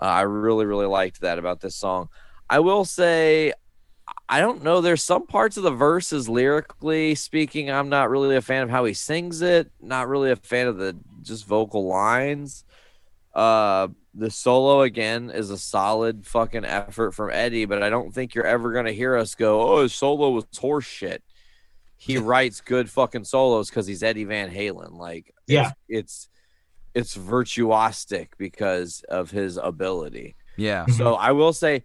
[0.00, 2.08] Uh, I really really liked that about this song.
[2.48, 3.52] I will say
[4.28, 4.80] I don't know.
[4.80, 8.84] There's some parts of the verses lyrically speaking, I'm not really a fan of how
[8.86, 9.70] he sings it.
[9.82, 12.64] Not really a fan of the just vocal lines.
[13.34, 18.34] Uh, the solo again is a solid fucking effort from Eddie, but I don't think
[18.34, 21.22] you're ever gonna hear us go, "Oh, his solo was horse shit."
[21.96, 24.92] He writes good fucking solos because he's Eddie Van Halen.
[24.96, 25.72] Like, Yeah.
[25.88, 26.28] it's
[26.94, 30.36] it's, it's virtuosic because of his ability.
[30.56, 30.86] Yeah.
[30.86, 31.82] So I will say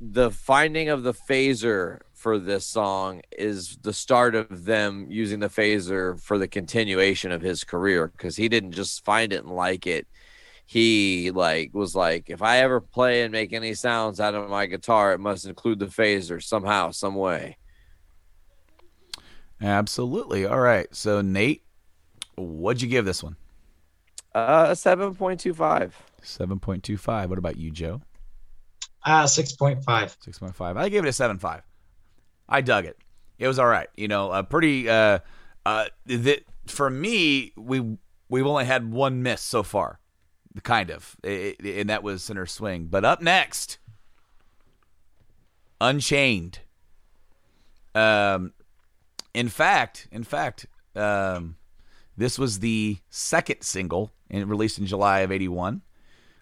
[0.00, 5.48] the finding of the phaser for this song is the start of them using the
[5.48, 9.86] phaser for the continuation of his career because he didn't just find it and like
[9.86, 10.06] it.
[10.66, 14.66] He like was like, if I ever play and make any sounds out of my
[14.66, 17.56] guitar, it must include the phaser somehow, some way.
[19.62, 20.44] Absolutely.
[20.44, 20.94] All right.
[20.94, 21.62] So Nate,
[22.36, 23.36] what'd you give this one?
[24.34, 25.96] Uh, seven point two five.
[26.22, 27.30] Seven point two five.
[27.30, 28.02] What about you, Joe?
[29.04, 30.16] Uh, 6.5.
[30.22, 30.76] Six point five.
[30.76, 31.62] I gave it a seven five.
[32.48, 32.98] I dug it.
[33.38, 33.88] It was all right.
[33.96, 34.88] You know, a pretty.
[34.88, 35.20] Uh,
[35.64, 37.96] uh, that for me, we
[38.28, 40.00] we've only had one miss so far,
[40.62, 42.86] kind of, I- I- and that was Sinner Swing.
[42.86, 43.78] But up next,
[45.80, 46.60] Unchained.
[47.94, 48.52] Um,
[49.34, 51.56] in fact, in fact, um,
[52.16, 55.82] this was the second single and released in July of '81.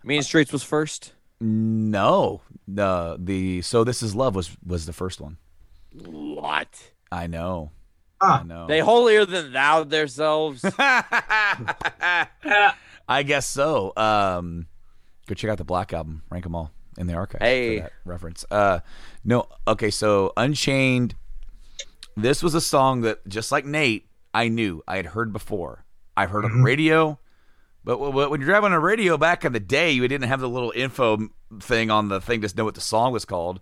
[0.05, 1.13] Mean Streets was first.
[1.41, 5.37] No, the the so this is love was was the first one.
[5.93, 6.93] What?
[7.13, 7.71] I know.
[8.21, 8.41] Huh.
[8.41, 8.67] I know.
[8.67, 10.65] They holier than thou themselves.
[13.09, 13.93] I guess so.
[13.97, 14.67] Um,
[15.27, 16.23] go check out the Black album.
[16.31, 17.43] Rank them all in the archive.
[17.43, 17.77] Hey.
[17.77, 18.45] for that reference.
[18.51, 18.81] Uh,
[19.25, 19.49] no.
[19.69, 21.15] Okay, so Unchained.
[22.17, 25.85] This was a song that, just like Nate, I knew I had heard before.
[26.17, 27.19] I've heard on the radio,
[27.87, 30.49] but when you're driving on a radio back in the day, you didn't have the
[30.49, 31.29] little info
[31.61, 33.61] thing on the thing to know what the song was called.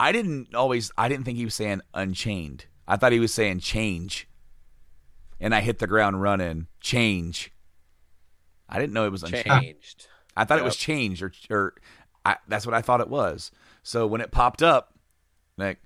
[0.00, 0.90] I didn't always.
[0.96, 2.64] I didn't think he was saying Unchained.
[2.88, 4.26] I thought he was saying change.
[5.38, 6.68] And I hit the ground running.
[6.80, 7.52] Change.
[8.70, 9.44] I didn't know it was Unchained.
[9.44, 10.08] Changed.
[10.34, 11.74] I thought it was changed, or or
[12.24, 13.50] I, that's what I thought it was.
[13.82, 14.94] So when it popped up,
[15.58, 15.78] like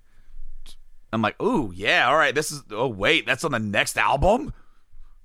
[1.13, 4.53] I'm like, "Ooh, yeah, all right, this is oh wait, that's on the next album?"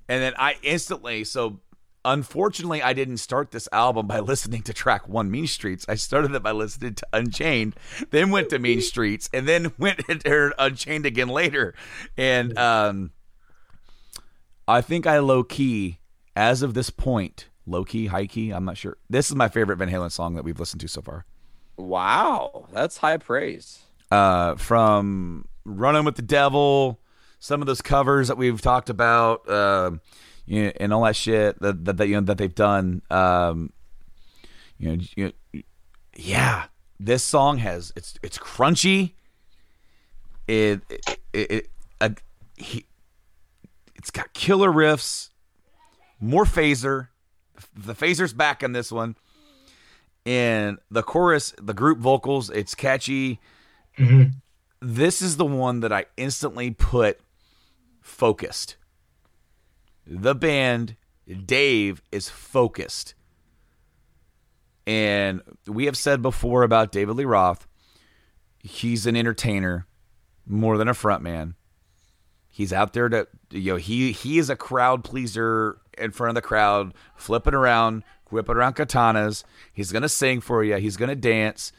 [0.07, 1.59] And then I instantly so
[2.05, 5.85] unfortunately I didn't start this album by listening to track 1 Mean Streets.
[5.89, 7.75] I started it by listening to Unchained,
[8.11, 11.73] then went to Mean Streets and then went and heard Unchained again later.
[12.15, 13.11] And um
[14.67, 15.99] I think I low key
[16.35, 18.97] as of this point, low key, high key, I'm not sure.
[19.09, 21.25] This is my favorite Van Halen song that we've listened to so far.
[21.77, 23.79] Wow, that's high praise.
[24.11, 26.99] uh, from Running with the Devil,
[27.39, 29.91] some of those covers that we've talked about, uh,
[30.45, 33.01] you know, and all that shit that that, that you know that they've done.
[33.09, 33.71] Um,
[34.77, 35.61] you know, you know,
[36.15, 36.65] yeah,
[36.99, 39.13] this song has it's it's crunchy.
[40.47, 41.69] It it, it, it
[42.01, 42.09] uh,
[42.57, 42.85] he,
[43.95, 45.29] it's got killer riffs,
[46.19, 47.07] more phaser.
[47.75, 49.15] The phaser's back on this one.
[50.27, 53.39] And the chorus, the group vocals, it's catchy
[53.97, 54.33] Mhm.
[54.81, 57.19] this is the one that I instantly put
[58.01, 58.75] focused.
[60.07, 60.95] The band,
[61.45, 63.15] Dave, is focused.
[64.87, 67.67] And we have said before about David Lee Roth,
[68.59, 69.87] he's an entertainer
[70.45, 71.55] more than a frontman.
[72.47, 76.35] He's out there to you know, he he is a crowd pleaser in front of
[76.35, 79.43] the crowd, flipping around, whipping around katanas.
[79.73, 81.71] He's gonna sing for you, he's gonna dance,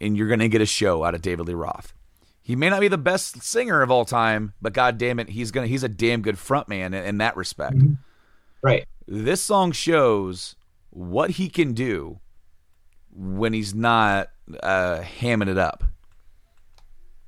[0.00, 1.94] and you're gonna get a show out of David Lee Roth.
[2.48, 5.50] He may not be the best singer of all time, but god damn it, he's
[5.50, 7.76] gonna he's a damn good frontman in, in that respect.
[8.62, 8.86] Right.
[9.06, 10.56] This song shows
[10.88, 12.20] what he can do
[13.12, 14.30] when he's not
[14.62, 15.84] uh, hamming it up.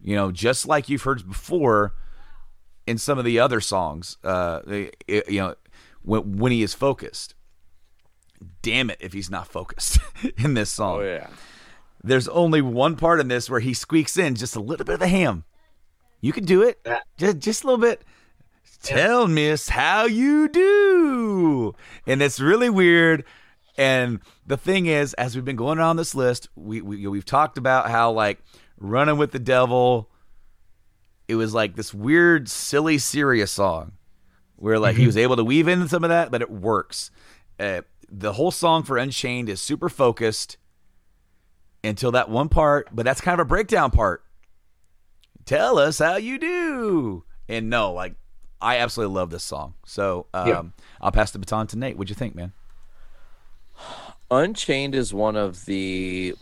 [0.00, 1.92] You know, just like you've heard before
[2.86, 4.16] in some of the other songs.
[4.24, 4.96] Uh, it-
[5.28, 5.54] you know,
[6.00, 7.34] when when he is focused.
[8.62, 9.98] Damn it, if he's not focused
[10.38, 11.26] in this song Oh yeah.
[12.02, 15.02] There's only one part in this where he squeaks in just a little bit of
[15.02, 15.44] a ham.
[16.20, 16.80] You can do it.
[16.84, 17.00] Yeah.
[17.16, 18.02] Just just a little bit.
[18.82, 21.74] Tell miss how you do.
[22.06, 23.24] And it's really weird.
[23.76, 27.58] And the thing is, as we've been going around this list, we, we we've talked
[27.58, 28.42] about how like
[28.78, 30.10] running with the devil,
[31.28, 33.92] it was like this weird, silly, serious song
[34.56, 37.10] where like he was able to weave in some of that, but it works.
[37.58, 40.58] Uh, the whole song for Unchained is super focused
[41.82, 44.22] until that one part, but that's kind of a breakdown part.
[45.44, 47.24] Tell us how you do.
[47.48, 48.14] And no, like
[48.60, 49.74] I absolutely love this song.
[49.86, 50.62] So um, Yeah.
[51.00, 51.96] I'll pass the baton to Nate.
[51.96, 52.52] What'd you think, man?
[54.30, 56.34] Unchained is one of the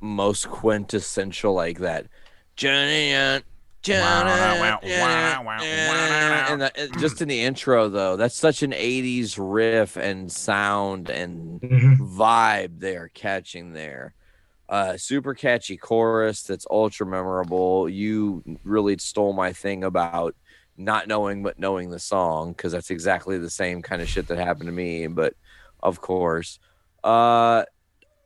[0.00, 2.06] most quintessential like that.
[2.54, 3.10] Johnny,
[3.82, 4.00] Johnny,
[6.52, 11.60] and the, just in the intro though, that's such an '80s riff and sound and
[11.60, 11.96] Mhm.
[12.16, 14.14] vibe they are catching there.
[14.68, 17.88] Uh, super catchy chorus that's ultra memorable.
[17.88, 20.34] You really stole my thing about
[20.76, 24.38] not knowing but knowing the song because that's exactly the same kind of shit that
[24.38, 25.06] happened to me.
[25.06, 25.34] But
[25.80, 26.58] of course,
[27.04, 27.64] uh,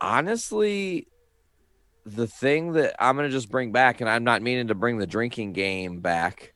[0.01, 1.09] honestly,
[2.07, 5.07] the thing that I'm gonna just bring back, and I'm not meaning to bring the
[5.07, 6.55] drinking game back,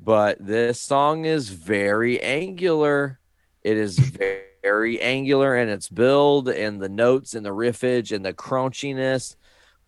[0.00, 3.20] but this song is very angular.
[3.62, 8.24] It is very, very angular in its build and the notes and the riffage and
[8.24, 9.36] the crunchiness.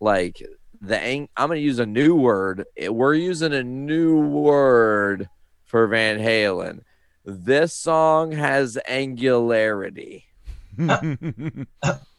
[0.00, 0.42] Like
[0.80, 2.64] the ang- I'm gonna use a new word.
[2.88, 5.28] We're using a new word
[5.64, 6.80] for Van Halen.
[7.24, 10.26] This song has angularity.
[10.76, 11.66] Fair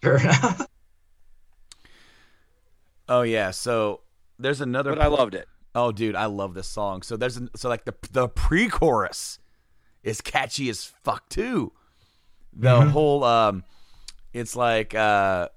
[0.03, 0.67] enough.
[3.09, 3.51] oh yeah.
[3.51, 4.01] So
[4.39, 4.91] there's another.
[4.91, 5.47] But I loved it.
[5.75, 7.01] Oh, dude, I love this song.
[7.01, 9.39] So there's an, so like the the pre-chorus
[10.03, 11.73] is catchy as fuck too.
[12.55, 13.63] The whole um,
[14.33, 15.49] it's like uh,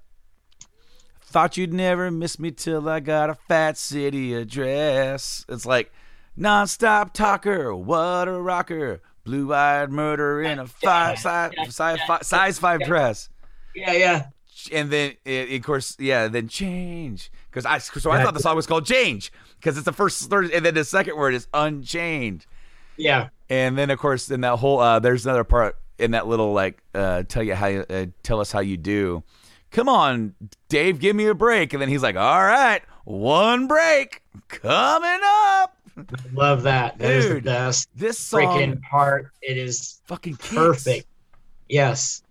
[1.21, 5.45] thought you'd never miss me till I got a fat city address.
[5.49, 5.91] It's like
[6.37, 12.81] nonstop talker, what a rocker, blue-eyed murder in a five size size, five, size five
[12.81, 13.29] dress.
[13.75, 14.25] Yeah, yeah.
[14.71, 17.31] and then it, of course yeah then change.
[17.49, 20.51] Because i so i thought the song was called change because it's the first third
[20.51, 22.45] and then the second word is unchained.
[22.95, 23.29] Yeah.
[23.49, 26.81] and then of course in that whole uh there's another part in that little like
[26.93, 29.23] uh tell you how you uh, tell us how you do
[29.71, 30.33] come on
[30.69, 35.73] dave give me a break and then he's like all right one break coming up
[36.33, 36.99] Love that.
[36.99, 39.31] That is the best this song freaking part.
[39.41, 40.53] It is fucking kicks.
[40.53, 41.07] perfect.
[41.67, 42.21] Yes.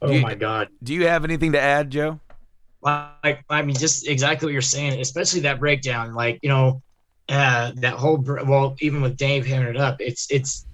[0.00, 0.22] Oh Dude.
[0.22, 0.68] my god.
[0.82, 2.20] do you have anything to add joe
[2.82, 6.14] Like I mean, just exactly what you're saying, especially that breakdown.
[6.14, 6.82] Like you know,
[7.28, 10.66] uh, that whole well, even with Dave hamming it up, it's it's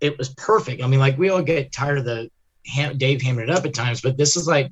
[0.00, 0.82] it was perfect.
[0.82, 2.30] I mean, like we all get tired of the
[2.66, 4.70] ham- Dave hamming it up at times, but this is like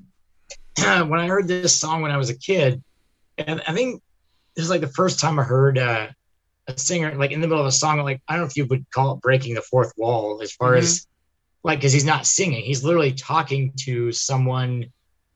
[0.79, 2.83] when I heard this song when I was a kid,
[3.39, 4.03] and I think
[4.55, 6.09] this is like the first time I heard uh,
[6.67, 7.99] a singer like in the middle of a song.
[8.01, 10.75] Like I don't know if you would call it breaking the fourth wall, as far
[10.75, 11.07] as
[11.63, 14.87] like because he's not singing, he's literally talking to someone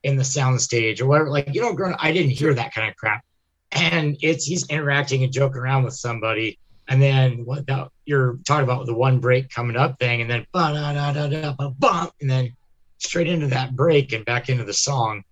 [0.03, 1.29] in the sound stage or whatever.
[1.29, 3.23] Like you know, growing up, I didn't hear that kind of crap,
[3.71, 6.59] and it's he's interacting and joking around with somebody.
[6.89, 10.45] And then what that you're talking about the one break coming up thing, and then
[10.53, 12.55] da da da da bump, and then
[12.97, 15.23] straight into that break and back into the song.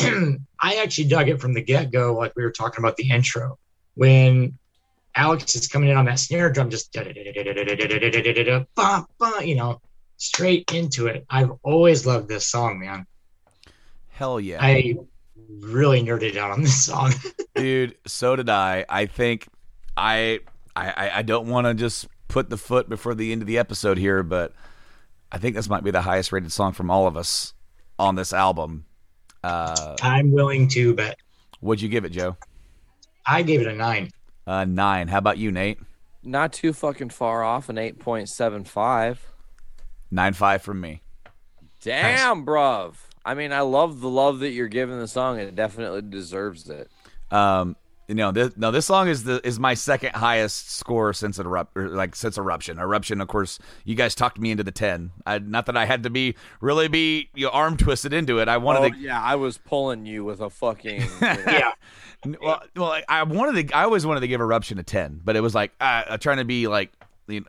[0.00, 3.58] I actually dug it from the get go, like we were talking about the intro
[3.94, 4.58] when
[5.16, 6.94] Alex is coming in on that snare drum, just
[8.74, 9.80] bump, bump, you know,
[10.16, 11.24] straight into it.
[11.28, 13.06] I've always loved this song, man.
[14.08, 14.96] hell yeah I
[15.60, 17.12] really nerded out on this song.
[17.54, 19.46] dude so did i i think
[19.96, 20.40] i
[20.76, 23.58] i I- i don't want to just put the foot before the end of the
[23.58, 24.52] episode here but
[25.30, 27.54] i think this might be the highest rated song from all of us
[27.98, 28.84] on this album
[29.44, 31.16] uh I'm willing to, bet.
[31.60, 32.36] what'd you give it joe
[33.26, 34.10] I gave it a nine.
[34.46, 35.78] uh nine how about you nate
[36.22, 39.18] Not too fucking far off, an 8.75.
[40.10, 41.02] nine five from me
[41.80, 42.94] Damn, bruv.
[43.24, 45.40] I mean, I love the love that you're giving the song.
[45.40, 46.88] It definitely deserves it.
[47.32, 47.74] um
[48.12, 51.74] you know this no this song is the is my second highest score since erupt
[51.74, 55.38] or like since eruption eruption of course you guys talked me into the 10 I,
[55.38, 58.58] not that i had to be really be you know, arm twisted into it i
[58.58, 61.02] wanted Oh, to yeah, I was pulling you with a fucking.
[61.22, 61.72] Yeah.
[62.40, 63.74] Well, well, I- I wanted to.
[63.76, 66.44] I always wanted to give Eruption a ten, but it was like uh, trying to
[66.44, 66.92] be like,
[67.26, 67.46] you know,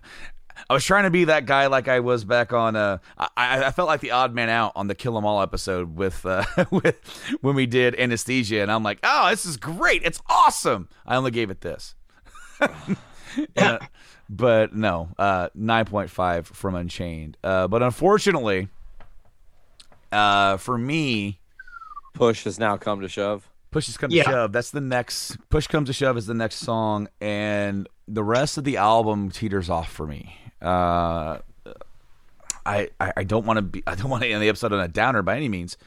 [0.69, 2.75] I was trying to be that guy like I was back on.
[2.75, 5.95] Uh, I, I felt like the odd man out on the Kill 'Em All episode
[5.95, 6.97] with uh, with
[7.41, 10.87] when we did Anesthesia, and I'm like, oh, this is great, it's awesome.
[11.05, 11.95] I only gave it this,
[13.57, 13.79] Uh,
[14.29, 17.35] but no, uh, nine point five from Unchained.
[17.43, 18.67] Uh, but unfortunately,
[20.11, 21.39] uh, for me,
[22.13, 23.49] push has now come to shove.
[23.71, 24.23] Push has come Yeah.
[24.23, 24.51] to shove.
[24.51, 25.37] That's the next.
[25.49, 29.69] Push comes to shove is the next song, and the rest of the album teeters
[29.69, 30.37] off for me.
[30.63, 31.39] Uh,
[32.65, 33.83] I I, I don't want to be.
[33.87, 35.77] I don't want to end the episode on a downer by any means,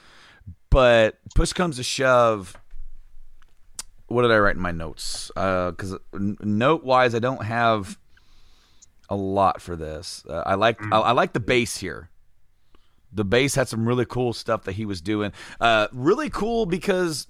[0.71, 2.57] but push comes to shove.
[4.09, 5.33] What did I write in my notes?
[5.35, 7.99] Because note wise, I don't have
[9.09, 10.25] a lot for this.
[10.29, 12.11] Uh, I like I, I like the bass here.
[13.13, 15.33] The bass had some really cool stuff that he was doing.
[15.61, 17.27] Uh, really cool because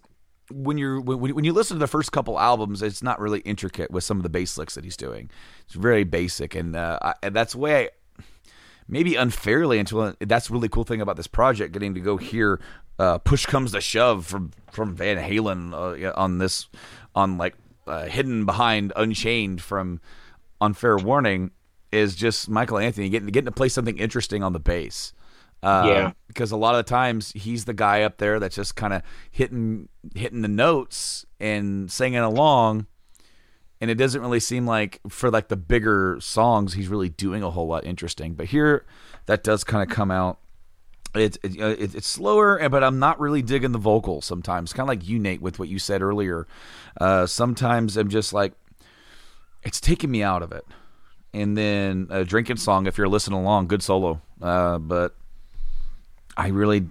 [0.51, 3.91] when you're when, when you listen to the first couple albums, it's not really intricate
[3.91, 5.31] with some of the bass licks that he's doing.
[5.67, 7.91] It's very basic, and, uh, I, and that's the way I
[8.89, 12.61] maybe unfairly until that's a really cool thing about this project getting to go hear
[12.99, 16.69] uh, push comes to shove from from Van Halen uh, on this
[17.15, 17.55] on like
[17.87, 20.01] uh, hidden behind Unchained from
[20.61, 21.51] Unfair Warning
[21.93, 25.13] is just Michael Anthony getting getting to play something interesting on the bass.
[25.63, 26.13] Yeah.
[26.29, 29.03] because a lot of the times he's the guy up there that's just kind of
[29.31, 32.87] hitting hitting the notes and singing along
[33.81, 37.51] and it doesn't really seem like for like the bigger songs he's really doing a
[37.51, 38.35] whole lot interesting.
[38.35, 38.85] But here
[39.27, 40.39] that does kind of come out.
[41.15, 44.89] It's it, it, it's slower but i'm not really digging the vocals sometimes kind of
[44.89, 46.47] like you nate with what you said earlier.
[47.01, 48.53] Uh, sometimes i'm just like
[49.63, 50.65] it's taking me out of it.
[51.35, 54.23] And then a drinking song if you're listening along good solo.
[54.41, 55.17] Uh, but
[56.37, 56.89] i really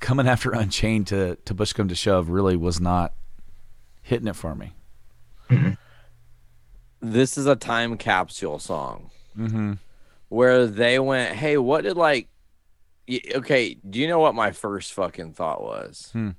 [0.00, 3.12] coming after unchained to to push come to shove really was not
[4.02, 4.72] hitting it for me
[7.02, 9.74] this is a time capsule song mm-hmm.
[10.28, 12.28] where they went, "Hey, what did like?"
[13.34, 16.10] Okay, do you know what my first fucking thought was?
[16.12, 16.30] Hmm.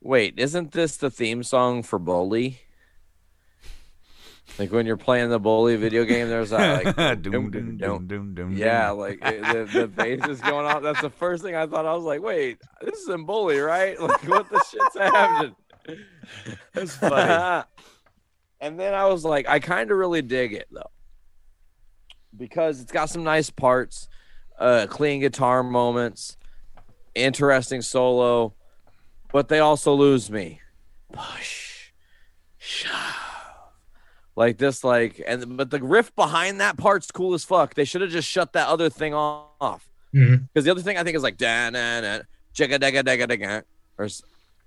[0.00, 2.60] Wait, isn't this the theme song for Bully?
[4.58, 8.34] Like when you're playing the Bully video game, there's that like, Doom, doom, doom, doom,
[8.34, 10.82] doom, yeah, like the, the bass is going on.
[10.82, 11.86] That's the first thing I thought.
[11.86, 13.98] I was like, wait, this is in Bully, right?
[14.12, 15.54] Like, what the shit's happening?
[16.74, 17.64] That's funny.
[18.60, 20.90] and then I was like, I kind of really dig it though,
[22.36, 24.08] because it's got some nice parts,
[24.58, 26.36] uh, clean guitar moments,
[27.14, 28.54] interesting solo,
[29.32, 30.60] but they also lose me.
[31.12, 31.92] Push,
[32.58, 33.21] shove,
[34.36, 37.74] like this, like, and but the riff behind that part's cool as fuck.
[37.74, 41.16] They should have just shut that other thing off because the other thing I think
[41.16, 42.18] is like da na na
[42.54, 43.62] jigga dagga dagga dagga
[43.98, 44.08] or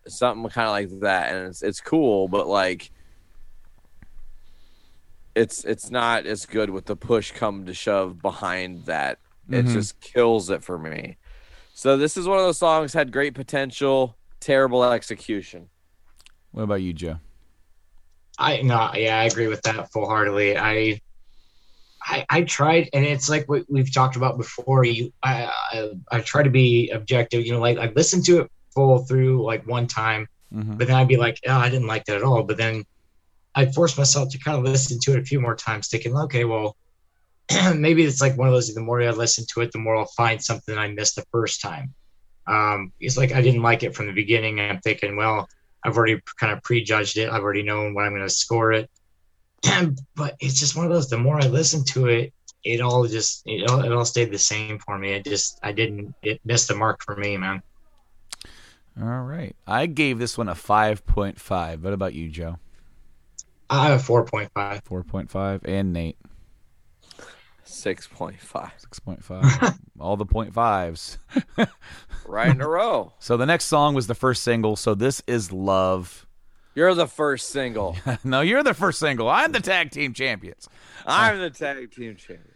[0.08, 2.92] something kind of like that, and it's it's cool, but like
[5.36, 9.20] it's it's not as good with the push come to shove behind that.
[9.50, 9.74] It Mhm.
[9.74, 11.18] just kills it for me.
[11.74, 15.70] So this is one of those songs had great potential, terrible execution.
[16.52, 17.20] what about you joe
[18.38, 20.58] I no, yeah, I agree with that full heartedly.
[20.58, 21.00] I,
[22.02, 24.84] I, I tried, and it's like what we've talked about before.
[24.84, 27.46] You, I, I, I try to be objective.
[27.46, 30.76] You know, like I listened to it full through like one time, mm-hmm.
[30.76, 32.44] but then I'd be like, oh, I didn't like that at all.
[32.44, 32.86] But then
[33.56, 36.44] I forced myself to kind of listen to it a few more times, thinking, okay,
[36.44, 36.76] well,
[37.76, 38.74] maybe it's like one of those.
[38.74, 41.62] The more I listen to it, the more I'll find something I missed the first
[41.62, 41.94] time.
[42.48, 44.60] Um, it's like I didn't like it from the beginning.
[44.60, 45.48] And I'm thinking, well,
[45.86, 47.30] I've already kind of prejudged it.
[47.30, 48.90] I've already known what I'm going to score it.
[50.16, 51.10] but it's just one of those.
[51.10, 52.34] The more I listen to it,
[52.64, 55.12] it all just it all, it all stayed the same for me.
[55.14, 57.62] It just I didn't it missed the mark for me, man.
[59.02, 62.58] all right i gave this one a 5.5 what about you joe
[63.70, 64.84] I have four point five.
[64.86, 66.18] 4.5 and nate
[67.68, 71.18] Six point five, 6.5 all the point fives
[72.28, 73.14] right in a row.
[73.20, 76.26] so the next song was the first single so this is love
[76.76, 77.98] You're the first single.
[78.24, 80.68] no you're the first single i'm the tag team champions
[81.08, 82.52] I'm the tag team champion.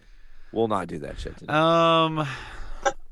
[0.51, 1.53] We'll not do that shit today.
[1.53, 2.27] Um,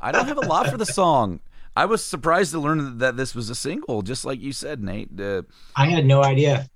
[0.01, 1.41] I don't have a lot for the song.
[1.75, 5.09] I was surprised to learn that this was a single, just like you said, Nate.
[5.19, 5.43] Uh,
[5.75, 6.67] I had no idea.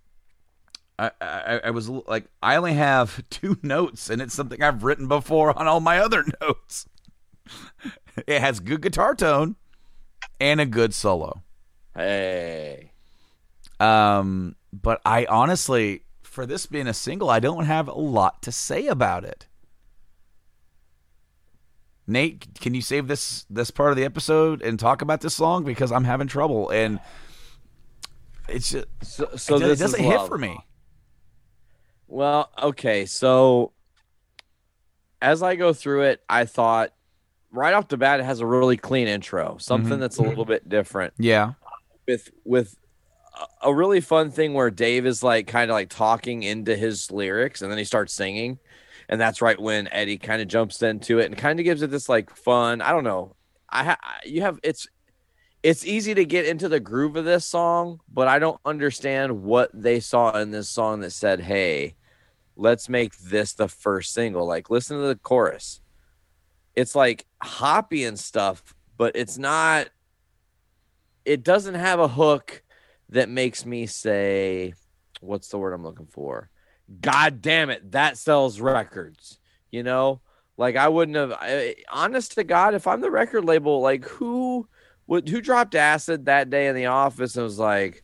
[1.02, 5.08] I, I, I was like, I only have two notes, and it's something I've written
[5.08, 6.86] before on all my other notes.
[8.28, 9.56] It has good guitar tone
[10.40, 11.44] and a good solo.
[11.96, 12.92] hey.
[13.80, 18.52] Um, but I honestly, for this being a single, I don't have a lot to
[18.52, 19.48] say about it.
[22.06, 25.64] Nate, can you save this this part of the episode and talk about this song
[25.64, 27.00] because I'm having trouble and
[28.50, 30.28] it's just, So, so it, this doesn't is hit love.
[30.28, 30.60] for me.
[32.12, 33.06] Well, okay.
[33.06, 33.72] So
[35.22, 36.92] as I go through it, I thought
[37.52, 40.00] right off the bat it has a really clean intro, something Mhm.
[40.02, 41.54] that's a little bit different Yeah.
[42.08, 42.76] with with
[43.62, 47.62] a- really fun thing where Dave is like kind of like talking into his lyrics
[47.62, 48.60] and then he starts singing.
[49.08, 51.92] And that's right when Eddie kind of jumps into it and kind of gives it
[51.92, 53.36] this like fun, I don't know.
[53.70, 54.86] I ha- I- you have it's
[55.64, 59.70] it's easy to get into the groove of this song, but I don't understand what
[59.74, 61.94] they saw in this song that said, "Hey,
[62.62, 65.82] let's make this the first single." Like listen to the chorus.
[66.76, 69.90] It's like hoppy and stuff, but it's not
[71.26, 72.64] it doesn't have a hook
[73.10, 74.74] that makes me say
[75.20, 76.50] what's the word I'm looking for?
[77.00, 79.40] God damn it, that sells records.
[79.72, 80.22] You know?
[80.58, 81.32] Like I wouldn't have.
[81.32, 84.68] I, honest to God, if I'm the record label, like who
[85.08, 88.04] would who dropped acid that day in the office and was like,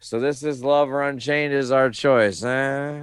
[0.00, 3.02] "So this is love or unchained is our choice." Eh?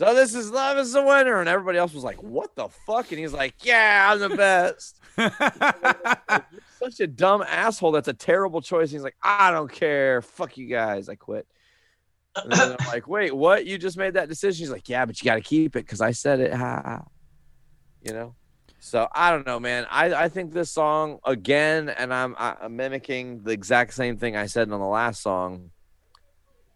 [0.00, 3.12] So this is love is the winner, and everybody else was like, "What the fuck?"
[3.12, 4.98] And he's like, "Yeah, I'm the best."
[6.78, 7.92] Such a dumb asshole.
[7.92, 8.90] That's a terrible choice.
[8.90, 10.22] He's like, "I don't care.
[10.22, 11.10] Fuck you guys.
[11.10, 11.46] I quit."
[12.34, 13.66] And then I'm like, "Wait, what?
[13.66, 16.00] You just made that decision?" He's like, "Yeah, but you got to keep it because
[16.00, 17.04] I said it." Ha.
[18.02, 18.34] You know.
[18.78, 19.86] So I don't know, man.
[19.90, 24.46] I, I think this song again, and I'm, I'm mimicking the exact same thing I
[24.46, 25.72] said on the last song.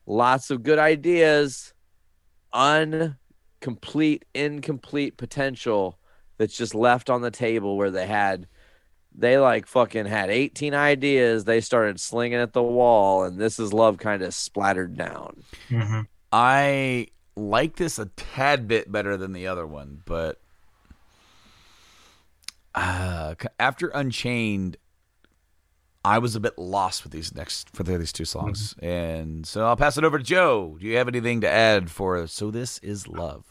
[0.04, 1.73] Lots of good ideas,
[2.54, 5.98] uncomplete, incomplete potential
[6.38, 8.46] that's just left on the table where they had,
[9.14, 11.44] they like fucking had 18 ideas.
[11.44, 15.42] They started slinging at the wall, and this is love kind of splattered down.
[15.68, 16.00] Mm-hmm.
[16.32, 20.40] I like this a tad bit better than the other one, but
[22.74, 24.76] uh, after Unchained,
[26.04, 29.76] I was a bit lost with these next for these two songs, and so I'll
[29.76, 30.76] pass it over to Joe.
[30.78, 33.44] Do you have anything to add for "So This Is Love"?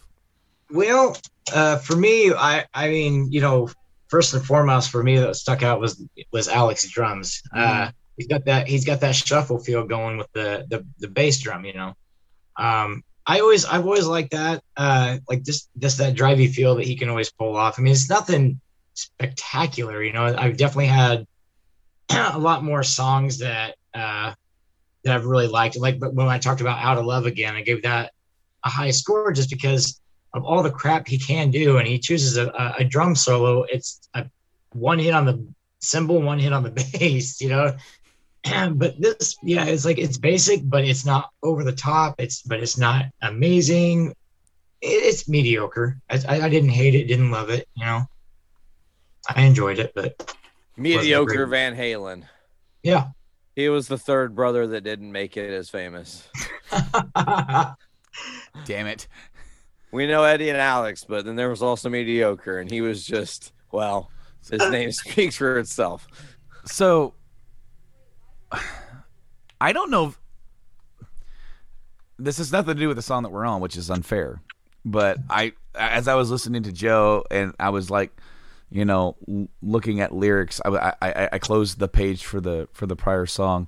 [0.70, 1.18] Well,
[1.54, 3.70] uh, for me, I I mean, you know,
[4.08, 7.42] first and foremost for me that stuck out was was Alex drums.
[7.52, 11.40] Uh, he's got that he's got that shuffle feel going with the the, the bass
[11.40, 11.66] drum.
[11.66, 11.98] You know,
[12.58, 14.64] um, I always I've always liked that.
[14.78, 17.80] Uh, like just just that drivey feel that he can always pull off.
[17.80, 18.62] I mean, it's nothing
[18.94, 20.04] spectacular.
[20.04, 21.26] You know, I've definitely had
[22.10, 24.34] a lot more songs that uh,
[25.04, 25.78] that I've really liked.
[25.78, 28.12] Like, but when I talked about Out of Love again, I gave that
[28.64, 30.00] a high score just because
[30.34, 33.64] of all the crap he can do, and he chooses a, a, a drum solo.
[33.64, 34.26] It's a
[34.72, 35.46] one hit on the
[35.80, 37.42] cymbal, one hit on the bass.
[37.42, 37.78] You know.
[38.74, 42.16] but this, yeah, it's like it's basic, but it's not over the top.
[42.20, 44.10] It's but it's not amazing.
[44.82, 46.00] It, it's mediocre.
[46.10, 47.68] I, I, I didn't hate it, didn't love it.
[47.76, 48.02] You know,
[49.30, 50.36] I enjoyed it, but
[50.78, 51.50] Mediocre great.
[51.50, 52.24] Van Halen.
[52.82, 53.08] yeah.
[53.56, 56.28] He was the third brother that didn't make it as famous.
[58.66, 59.08] Damn it!
[59.92, 63.54] We know Eddie and Alex, but then there was also mediocre, and he was just
[63.72, 64.10] well.
[64.50, 66.08] His name speaks for itself.
[66.66, 67.14] So
[69.62, 70.08] I don't know.
[70.08, 70.20] If,
[72.20, 74.42] this has nothing to do with the song that we're on, which is unfair.
[74.86, 78.12] But I, as I was listening to Joe, and I was like,
[78.74, 79.16] you know,
[79.62, 83.68] looking at lyrics, I, I, I closed the page for the for the prior song,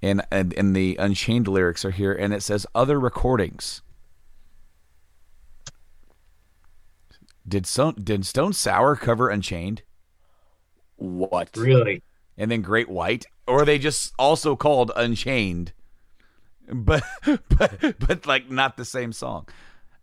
[0.00, 3.82] and, and and the Unchained lyrics are here, and it says other recordings.
[7.46, 9.82] Did Stone did Stone Sour cover Unchained?
[10.94, 11.56] What?
[11.56, 12.04] really?
[12.38, 15.72] and then Great White, or are they just also called Unchained,
[16.72, 19.48] but but but like not the same song?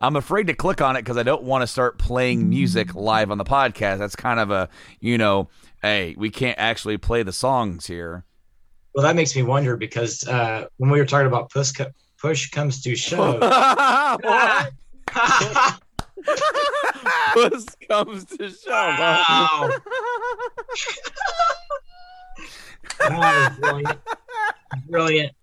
[0.01, 3.31] I'm afraid to click on it because I don't want to start playing music live
[3.31, 3.99] on the podcast.
[3.99, 5.49] That's kind of a you know,
[5.81, 8.25] hey, we can't actually play the songs here.
[8.93, 12.49] Well, that makes me wonder because uh, when we were talking about push, co- push
[12.49, 13.39] comes to shove.
[13.39, 14.73] what?
[17.33, 18.99] Puss comes to shove.
[18.99, 19.69] Wow.
[22.99, 23.99] That was brilliant.
[24.89, 25.35] Brilliant.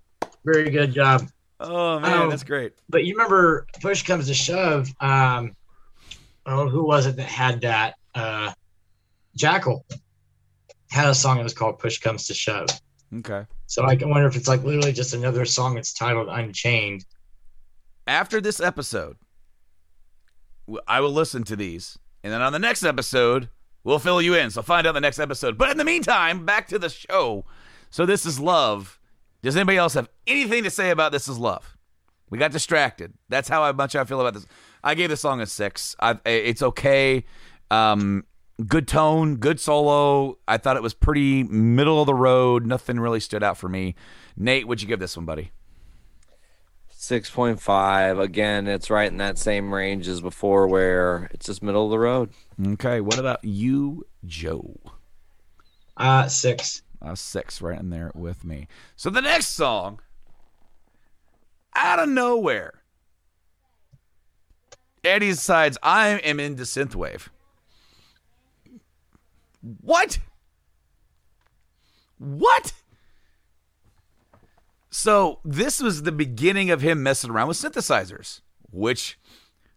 [0.45, 1.29] Very good job.
[1.61, 2.31] Oh man, Oh.
[2.31, 2.73] that's great.
[2.89, 4.89] But you remember push comes to shove.
[5.01, 5.57] Um,
[6.47, 7.95] oh, who was it that had that?
[8.15, 8.53] Uh,
[9.37, 9.81] Jackyl
[10.91, 12.69] had a song that was called "Push Comes to Shove."
[13.19, 13.45] Okay.
[13.67, 17.05] So I wonder if it's like literally just another song that's titled "Unchained."
[18.07, 19.17] After this episode,
[20.87, 23.49] I will listen to these, and then on the next episode,
[23.85, 24.51] we'll fill you in.
[24.51, 25.57] So find out the next episode.
[25.59, 27.45] But in the meantime, back to the show.
[27.91, 28.98] So this is love.
[29.43, 31.77] Does anybody else have anything to say about this is love?
[32.31, 33.15] We got distracted.
[33.29, 34.47] That's how much I feel about this.
[34.83, 35.97] I gave the song a six.
[36.01, 37.25] I, it's okay.
[37.71, 38.25] Um,
[38.67, 40.39] good tone, good solo.
[40.47, 42.67] I thought it was pretty middle of the road.
[42.67, 43.95] Nothing really stood out for me.
[44.37, 45.53] Nate, what'd you give this one, buddy?
[46.99, 48.21] 6.5.
[48.21, 51.99] Again, it's right in that same range as before where it's just middle of the
[51.99, 52.31] road.
[52.73, 53.01] Okay.
[53.01, 54.75] What about you, Joe?
[55.97, 56.83] Uh, six.
[57.01, 58.67] Uh, six right in there with me.
[58.97, 60.01] So the next song,
[61.75, 62.83] out of nowhere,
[65.05, 67.29] Eddie decides I am into synthwave.
[69.81, 70.19] What?
[72.19, 72.73] What?
[74.91, 78.41] So this was the beginning of him messing around with synthesizers,
[78.71, 79.19] which,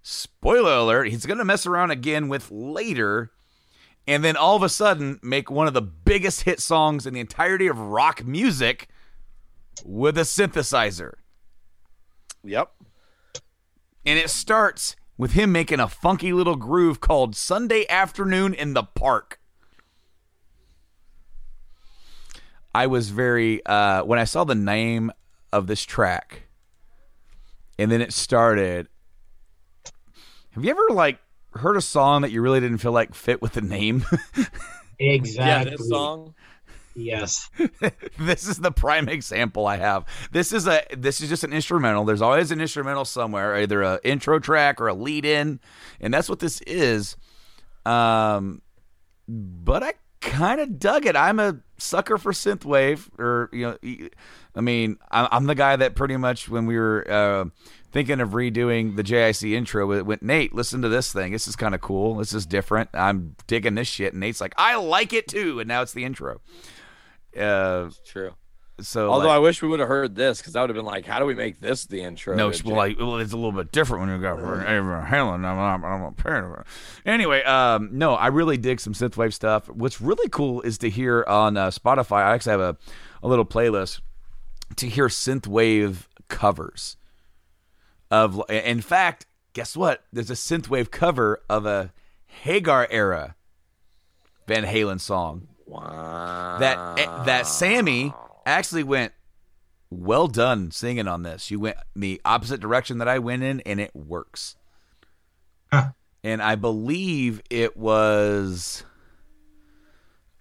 [0.01, 3.31] spoiler alert, he's going to mess around again with later
[4.07, 7.19] and then all of a sudden make one of the biggest hit songs in the
[7.19, 8.87] entirety of rock music
[9.85, 11.13] with a synthesizer.
[12.43, 12.71] Yep.
[14.05, 18.83] And it starts with him making a funky little groove called Sunday Afternoon in the
[18.83, 19.39] Park.
[22.73, 25.11] I was very uh, when I saw the name
[25.51, 26.43] of this track,
[27.77, 28.87] and then it started.
[30.51, 31.19] Have you ever like
[31.53, 34.05] heard a song that you really didn't feel like fit with the name?
[35.01, 35.71] Exactly.
[35.71, 36.35] Yeah, this song.
[36.93, 37.49] Yes.
[38.19, 40.05] this is the prime example I have.
[40.31, 42.05] This is a this is just an instrumental.
[42.05, 45.59] There's always an instrumental somewhere, either a intro track or a lead in,
[45.99, 47.15] and that's what this is.
[47.85, 48.61] Um,
[49.27, 51.15] but I kind of dug it.
[51.15, 54.09] I'm a sucker for synthwave, or you know,
[54.55, 57.45] I mean, I'm the guy that pretty much when we were uh,
[57.91, 61.31] thinking of redoing the JIC intro, went Nate, listen to this thing.
[61.31, 62.15] This is kind of cool.
[62.15, 62.89] This is different.
[62.93, 64.13] I'm digging this shit.
[64.13, 65.59] And Nate's like, I like it too.
[65.59, 66.41] And now it's the intro.
[67.37, 68.33] Uh, True.
[68.79, 70.85] so Although like- I wish we would have heard this because I would have been
[70.85, 72.35] like, how do we make this the intro?
[72.35, 75.05] No, it's well, like well, it's a little bit different when you go for Abraham
[75.05, 75.45] Halen.
[75.45, 76.65] I'm, I'm, I'm a parent of it.
[77.05, 79.69] Anyway, um, no, I really dig some synthwave stuff.
[79.69, 82.23] What's really cool is to hear on uh, Spotify.
[82.23, 82.77] I actually have a,
[83.23, 84.01] a little playlist
[84.77, 86.95] to hear synthwave covers
[88.11, 88.41] of.
[88.49, 90.03] In fact, guess what?
[90.13, 91.91] There's a synthwave cover of a
[92.25, 93.35] Hagar era
[94.47, 96.57] Van Halen song wow.
[96.59, 98.13] that eh, that Sammy
[98.45, 99.13] actually went
[99.89, 101.51] well done singing on this.
[101.51, 104.55] You went the opposite direction that I went in, and it works.
[105.71, 105.91] Huh.
[106.23, 108.83] And I believe it was,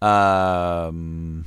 [0.03, 1.47] um,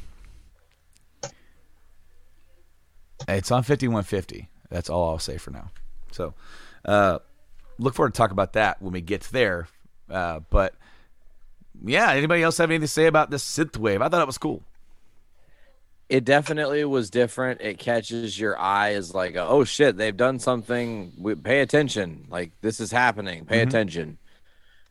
[3.28, 4.50] it's on fifty one fifty.
[4.70, 5.70] That's all I'll say for now.
[6.14, 6.34] So,
[6.86, 7.20] uh,
[7.80, 9.68] look forward to talk about that when we get there.
[10.10, 10.76] Uh, but
[11.84, 14.02] yeah, anybody else have anything to say about this synth wave?
[14.02, 14.64] I thought it was cool.
[16.10, 17.62] it definitely was different.
[17.62, 21.12] It catches your eye as like, oh shit, they've done something.
[21.18, 22.28] We, pay attention.
[22.30, 23.46] Like this is happening.
[23.46, 24.20] Pay attention.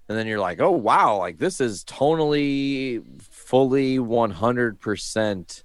[0.08, 5.62] And then you're like, oh wow, like this is tonally, fully, one hundred percent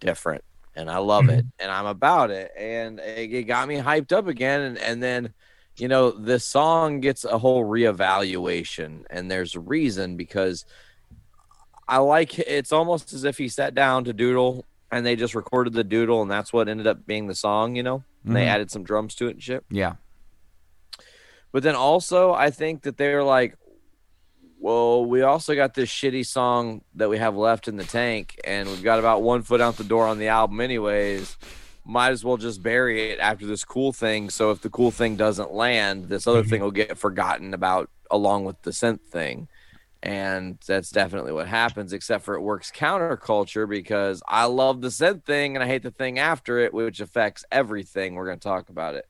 [0.00, 0.42] different,
[0.74, 1.60] and I love it, mm-hmm.
[1.60, 5.32] and I'm about it, and it, got me hyped up again, and and then.
[5.78, 10.66] You know, this song gets a whole reevaluation, and there's a reason because
[11.88, 15.72] I like it's almost as if he sat down to doodle and they just recorded
[15.72, 18.04] the doodle and that's what ended up being the song, you know?
[18.24, 18.48] And they mm-hmm.
[18.48, 19.64] added some drums to it and shit.
[19.70, 19.94] Yeah.
[21.50, 23.56] But then also I think that they're like,
[24.62, 28.68] well, we also got this shitty song that we have left in the tank and
[28.68, 31.36] we've got about one foot out the door on the album anyways.
[31.84, 34.30] Might as well just bury it after this cool thing.
[34.30, 36.50] So if the cool thing doesn't land, this other mm-hmm.
[36.50, 39.48] thing will get forgotten about along with the synth thing.
[40.00, 45.24] And that's definitely what happens, except for it works counterculture because I love the synth
[45.24, 48.14] thing and I hate the thing after it, which affects everything.
[48.14, 49.08] We're going to talk about it.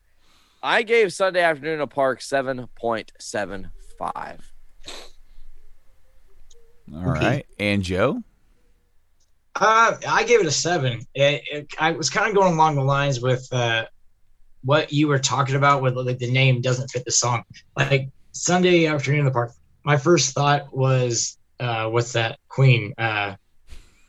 [0.63, 4.41] I gave Sunday Afternoon a Park 7.75.
[6.95, 8.23] All right, And Joe?
[9.55, 11.01] Uh, I gave it a seven.
[11.15, 13.85] It, it, I was kind of going along the lines with uh,
[14.65, 17.43] what you were talking about, with like the name doesn't fit the song.
[17.77, 19.53] Like Sunday afternoon in the park.
[19.85, 22.95] My first thought was, uh, what's that Queen?
[22.97, 23.35] Uh,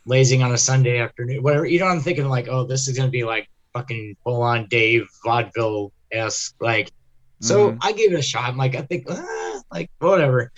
[0.06, 1.66] lazing on a Sunday afternoon, whatever.
[1.66, 5.06] You know, I'm thinking like, oh, this is gonna be like fucking full on Dave
[5.24, 6.90] vaudeville esque, like.
[7.40, 7.78] So Mhm.
[7.82, 8.48] I gave it a shot.
[8.48, 10.50] I'm like, I think, ah, like whatever.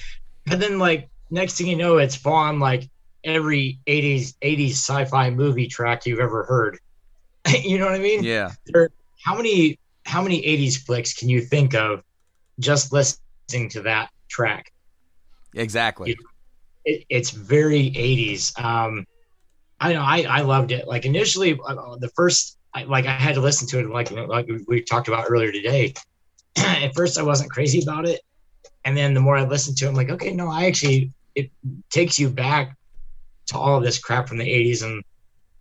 [0.49, 2.89] And then like next thing you know, it's on like
[3.25, 6.79] every 80s 80s sci-fi movie track you've ever heard.
[7.63, 8.23] you know what I mean?
[8.23, 8.53] Yeah.
[8.67, 8.91] There,
[9.25, 12.03] how many how many 80s flicks can you think of
[12.61, 14.73] just listening to that track?
[15.55, 16.17] Exactly.
[16.85, 18.59] It, it's very 80s.
[18.63, 19.07] Um,
[19.81, 20.87] I know I, I loved it.
[20.87, 24.49] Like initially, uh, the first I, like I had to listen to it like like
[24.69, 25.95] we talked about earlier today.
[26.57, 28.21] At first, I wasn't crazy about it,
[28.87, 31.51] and then the more I listened to it, I'm like, okay, no, I actually it
[31.91, 32.77] takes you back
[33.47, 35.05] to all of this crap from the 80s and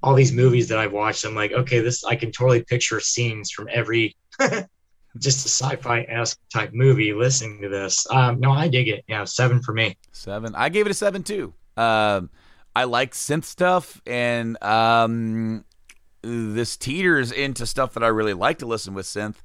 [0.03, 1.25] all these movies that I've watched.
[1.25, 4.15] I'm like, okay, this I can totally picture scenes from every
[5.17, 8.05] just a sci-fi esque type movie listening to this.
[8.11, 9.03] Um, no, I dig it.
[9.07, 9.97] Yeah, seven for me.
[10.11, 10.53] Seven.
[10.55, 11.53] I gave it a seven too.
[11.75, 12.29] Um,
[12.75, 15.65] I like synth stuff, and um,
[16.21, 19.37] this teeters into stuff that I really like to listen with synth,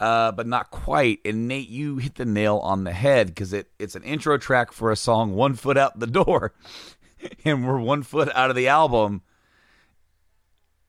[0.00, 1.20] uh, but not quite.
[1.24, 4.72] And Nate, you hit the nail on the head because it it's an intro track
[4.72, 6.52] for a song one foot out the door,
[7.44, 9.22] and we're one foot out of the album.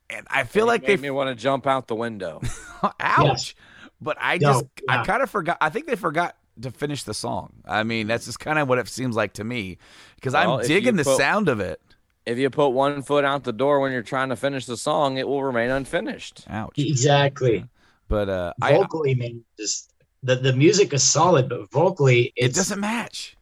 [0.10, 2.42] And I feel It like made they me want to jump out the window.
[3.00, 3.56] ouch.
[4.00, 5.58] But I No, just I kind of forgot.
[5.60, 7.54] I think they forgot to finish the song.
[7.66, 9.78] I mean, that's just kind of what it seems like to me
[10.16, 11.82] because Well, I'm digging the put- sound of it.
[12.26, 15.18] if you put one foot out the door when you're trying to finish the song,
[15.18, 16.46] it will remain unfinished.
[16.50, 16.78] Ouch.
[16.78, 17.66] Exactly.
[18.08, 19.94] But uh, I Vocally, man, just
[20.24, 23.36] the the music is solid, but vocally It doesn't match.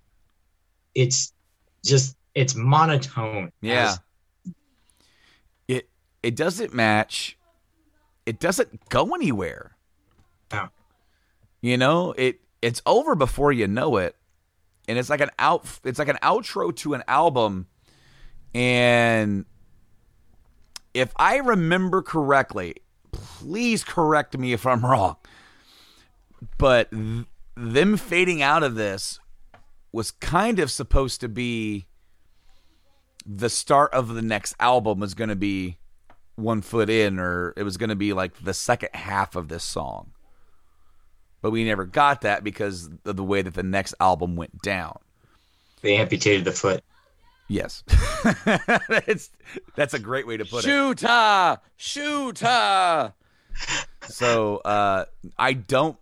[0.93, 1.33] it's
[1.83, 3.51] just it's monotone.
[3.61, 3.95] Yeah.
[5.67, 5.89] It
[6.23, 7.37] it doesn't match.
[8.25, 9.75] It doesn't go anywhere.
[10.51, 10.69] No.
[11.61, 14.15] You know, it it's over before you know it.
[14.87, 17.67] And it's like an out it's like an outro to an album
[18.53, 19.45] and
[20.93, 22.75] if I remember correctly,
[23.15, 25.17] please correct me if I'm wrong.
[26.57, 29.19] But th- them fading out of this
[29.91, 31.85] was kind of supposed to be
[33.25, 35.77] the start of the next album was going to be
[36.35, 39.63] one foot in or it was going to be like the second half of this
[39.63, 40.11] song
[41.41, 44.99] but we never got that because of the way that the next album went down
[45.81, 46.83] They amputated the foot.
[47.47, 47.83] Yes
[49.07, 49.29] it's,
[49.75, 53.13] that's a great way to put it Shoota, shoota.
[54.09, 55.05] so uh,
[55.37, 55.97] i don't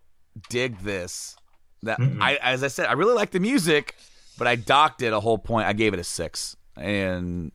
[0.50, 1.36] dig this
[1.84, 2.22] that Mm-mm.
[2.22, 3.96] i as i said i really like the music
[4.38, 7.52] but i docked it a whole point i gave it a six and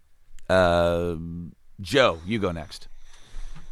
[0.48, 1.16] uh,
[1.80, 2.88] joe you go next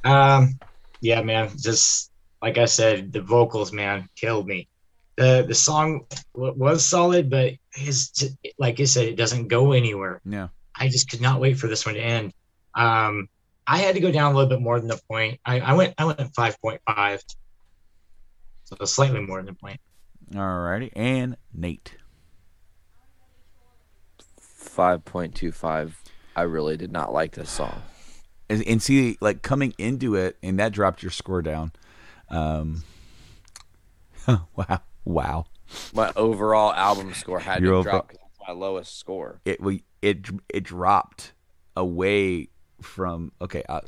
[0.04, 0.58] Um,
[1.00, 1.50] yeah, man.
[1.58, 4.68] Just like I said, the vocals, man, killed me.
[5.16, 10.20] the The song w- was solid, but his like I said, it doesn't go anywhere.
[10.24, 12.34] yeah I just could not wait for this one to end.
[12.74, 13.28] Um,
[13.66, 15.40] I had to go down a little bit more than the point.
[15.44, 17.22] I, I went I went five point five,
[18.64, 19.80] so slightly more than the point.
[20.32, 21.96] Alrighty, and Nate.
[24.76, 25.92] 5.25.
[26.34, 27.82] I really did not like this song.
[28.48, 31.72] And, and see, like coming into it, and that dropped your score down.
[32.28, 32.84] Um,
[34.28, 35.46] wow, wow.
[35.94, 38.12] My overall album score had Your to over- drop
[38.46, 39.40] my lowest score.
[39.44, 41.32] It we it it dropped
[41.76, 42.48] away
[42.80, 43.62] from okay.
[43.68, 43.80] Uh,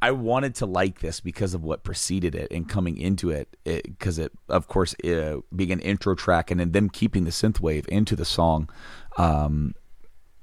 [0.00, 4.18] I wanted to like this because of what preceded it and coming into it, because
[4.20, 7.84] it, of course, uh, being an intro track and then them keeping the synth wave
[7.88, 8.70] into the song.
[9.16, 9.74] Um,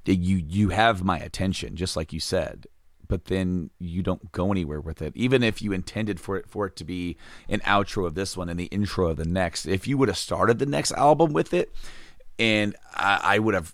[0.06, 2.68] you you have my attention, just like you said,
[3.08, 5.14] but then you don't go anywhere with it.
[5.16, 7.18] Even if you intended for it for it to be
[7.50, 10.18] an outro of this one and the intro of the next, if you would have
[10.18, 11.74] started the next album with it,
[12.38, 13.74] and I, I would have,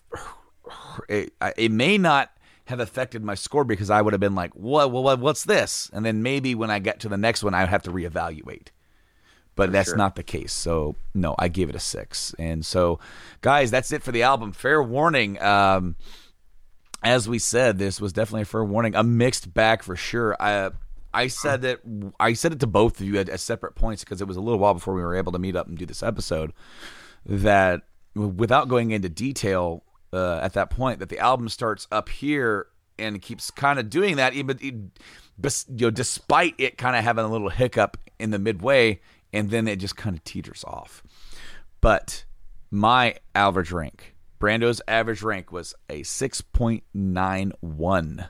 [1.10, 2.32] it, it may not
[2.66, 5.90] have affected my score because I would have been like, what, what, what's this?
[5.94, 8.68] And then maybe when I get to the next one, I would have to reevaluate
[9.56, 9.98] but that's sure.
[9.98, 10.54] not the case.
[10.54, 12.34] So no, I gave it a six.
[12.40, 13.00] And so,
[13.42, 14.54] guys, that's it for the album.
[14.54, 15.42] Fair warning.
[15.42, 15.96] Um,
[17.04, 18.96] as we said, this was definitely a fair warning.
[18.96, 20.36] A mixed bag for sure.
[20.40, 20.72] I
[21.14, 21.82] I said that
[22.20, 24.42] I said it to both of you at, at separate points because it was a
[24.42, 26.54] little while before we were able to meet up and do this episode.
[27.26, 27.82] That
[28.16, 29.84] without going into detail
[30.14, 34.18] uh, at that point, that the album starts up here and keeps kind of doing
[34.18, 34.92] that, even you
[35.70, 39.00] know, despite it kind of having a little hiccup in the midway,
[39.34, 41.04] and then it just kind of teeters off.
[41.80, 42.26] But
[42.70, 48.30] my average rank, Brando's average rank was a 6.91.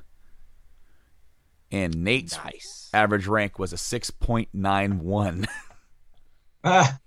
[1.72, 2.90] And Nate's Nice.
[2.94, 5.46] average rank was a 6.91.
[6.64, 7.00] Ah,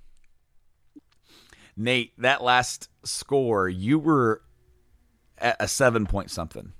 [1.76, 4.42] Nate, that last score, you were
[5.38, 6.72] at a 7 point something.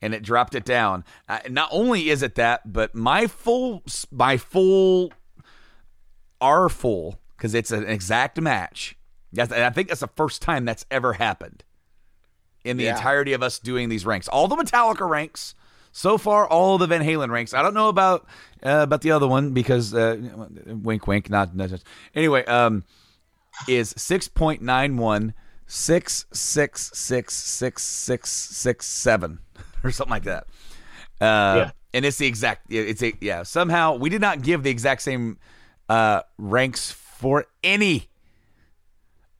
[0.00, 1.04] And it dropped it down.
[1.28, 5.12] Uh, not only is it that, but my full my full
[6.40, 8.96] our full because it's an exact match.
[9.32, 11.64] That's, and I think that's the first time that's ever happened
[12.64, 12.96] in the Yeah.
[12.96, 14.28] entirety of us doing these ranks.
[14.28, 15.54] All the Metallica ranks
[15.92, 17.52] so far, all the Van Halen ranks.
[17.54, 18.26] I don't know about
[18.64, 20.16] uh, about the other one because uh,
[20.66, 21.30] wink, wink.
[21.30, 22.44] Not, not just anyway.
[22.46, 22.84] Um,
[23.68, 25.34] is six point nine one
[25.66, 29.38] six six six six six six seven
[29.84, 30.44] or something like that.
[31.20, 31.70] Uh, Yeah.
[31.94, 32.66] and it's the exact.
[32.72, 33.42] It's a, yeah.
[33.42, 35.38] Somehow we did not give the exact same
[35.88, 38.07] uh, ranks for any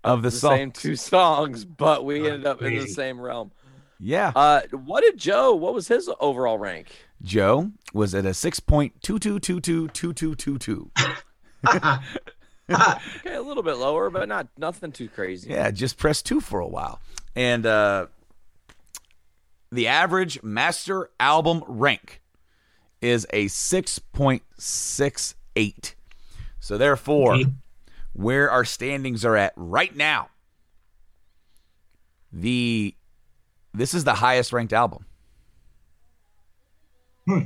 [0.04, 0.58] of the, The songs.
[0.58, 3.52] same two songs, but we ended up in the same realm.
[4.00, 4.32] Yeah.
[4.34, 5.54] Uh, what did Joe?
[5.54, 6.88] What was his overall rank?
[7.22, 10.90] Joe was at a six point two two two two two two two two.
[12.70, 15.48] Okay, a little bit lower, but not nothing too crazy.
[15.50, 17.00] Yeah, just press two for a while.
[17.34, 18.08] And uh,
[19.72, 22.20] the average master album rank
[23.00, 25.94] is a 6.68.
[26.60, 27.46] So, therefore, Okay.
[28.18, 30.28] Where our standings are at right now,
[32.32, 32.92] the
[33.72, 35.06] this is the highest ranked album.
[37.26, 37.44] Hmm.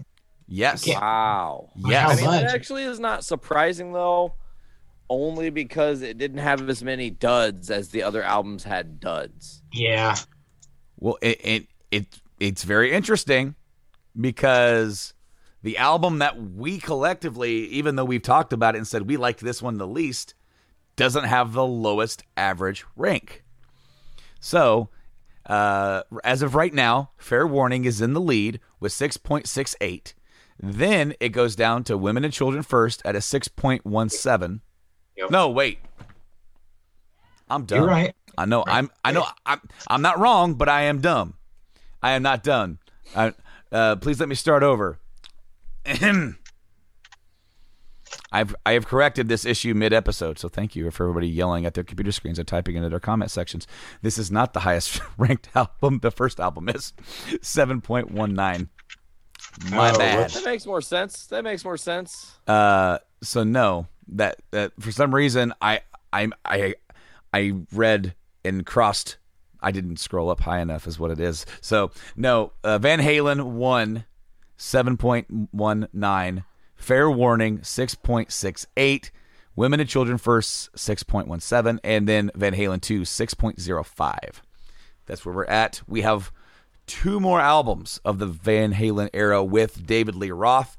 [0.49, 0.87] Yes.
[0.87, 1.68] Wow.
[1.77, 2.20] Yes.
[2.20, 4.35] How I mean, it actually is not surprising though,
[5.11, 9.62] only because it didn't have as many duds as the other albums had duds.
[9.75, 10.16] yeah,
[10.99, 12.07] Well, it, it it
[12.41, 13.57] it's very interesting
[14.18, 15.12] because
[15.62, 19.41] the album that we collectively, even though we've talked about it and said we liked
[19.41, 20.35] this one the least,
[20.97, 23.43] doesn't have the lowest average rank.
[24.40, 24.88] So,
[25.47, 30.14] uh, as of right now, Fair Warning is in the lead with 6.68.
[30.61, 34.61] Then it goes down to Women and Children First at a 6.17.
[35.16, 35.30] Yep.
[35.30, 35.78] No, wait.
[37.49, 37.80] I'm dumb.
[37.80, 38.14] You're right.
[38.38, 38.64] I know.
[38.66, 38.90] I'm.
[39.05, 39.26] I know.
[39.45, 39.61] I'm.
[39.88, 41.34] I'm not wrong, but I am dumb.
[42.03, 42.78] I am not done.
[43.14, 43.34] I,
[43.70, 44.99] uh, please let me start over.
[48.33, 48.41] Ahem.
[48.41, 51.74] I've I have corrected this issue mid episode, so thank you for everybody yelling at
[51.74, 53.66] their computer screens and typing into their comment sections.
[54.03, 56.01] This is not the highest ranked album.
[56.01, 56.93] The first album is
[57.41, 58.68] seven point one nine.
[59.70, 60.30] My Oh, bad.
[60.30, 61.26] That makes more sense.
[61.26, 62.33] That makes more sense.
[62.47, 65.80] Uh, so no, that that for some reason I
[66.12, 66.74] I I
[67.33, 68.14] I read
[68.45, 69.18] and crossed.
[69.64, 71.47] I didn't scroll up high enough, is what it is.
[71.61, 74.07] So no, uh, Van Halen won
[74.57, 76.45] seven point one nine.
[76.83, 79.12] Fair Warning six point six eight.
[79.55, 83.61] Women and Children First six point one seven, and then Van Halen two six point
[83.61, 84.43] zero five.
[85.07, 85.83] That's where we're at.
[85.87, 86.33] We have
[86.87, 90.76] two more albums of the Van Halen era with David Lee Roth.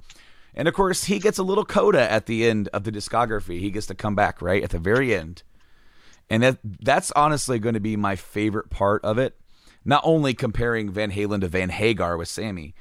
[0.53, 3.59] And of course, he gets a little coda at the end of the discography.
[3.59, 5.43] He gets to come back right at the very end.
[6.29, 9.37] And that that's honestly going to be my favorite part of it.
[9.85, 12.75] Not only comparing Van Halen to Van Hagar with Sammy,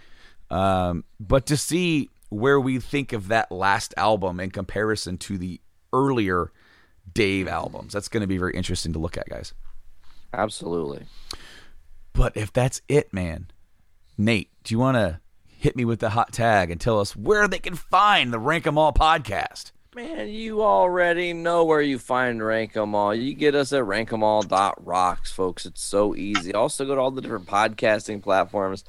[0.50, 5.60] um, but to see where we think of that last album in comparison to the
[5.92, 6.50] earlier
[7.12, 7.92] Dave albums.
[7.92, 9.52] That's going to be very interesting to look at, guys.
[10.32, 11.04] Absolutely.
[12.12, 13.50] But if that's it, man,
[14.16, 17.46] Nate, do you want to hit me with the hot tag and tell us where
[17.48, 19.72] they can find the Rank 'Em All podcast?
[19.94, 23.14] Man, you already know where you find Rank 'em All.
[23.14, 25.66] You get us at rankemall.rocks, folks.
[25.66, 26.54] It's so easy.
[26.54, 28.84] Also, go to all the different podcasting platforms,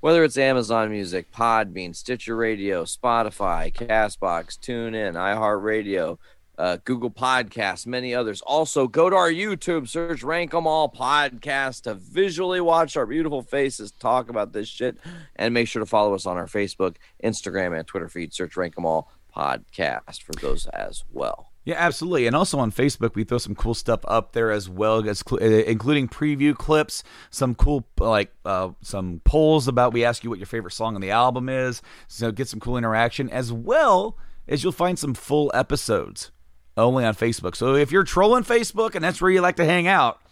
[0.00, 6.18] whether it's Amazon Music, Podbean, Stitcher Radio, Spotify, Castbox, TuneIn, iHeartRadio,
[6.58, 8.40] uh, Google Podcasts, many others.
[8.42, 13.42] Also, go to our YouTube, search Rank 'em All Podcast to visually watch our beautiful
[13.42, 14.98] faces talk about this shit.
[15.36, 18.34] And make sure to follow us on our Facebook, Instagram, and Twitter feed.
[18.34, 21.47] Search Rank 'em All Podcast for those as well.
[21.68, 22.26] Yeah, absolutely.
[22.26, 25.42] And also on Facebook, we throw some cool stuff up there as well, as cl-
[25.42, 29.92] uh, including preview clips, some cool like uh, some polls about.
[29.92, 32.78] We ask you what your favorite song on the album is, so get some cool
[32.78, 34.16] interaction, as well
[34.48, 36.30] as you'll find some full episodes
[36.78, 37.54] only on Facebook.
[37.54, 40.22] So if you're trolling Facebook and that's where you like to hang out,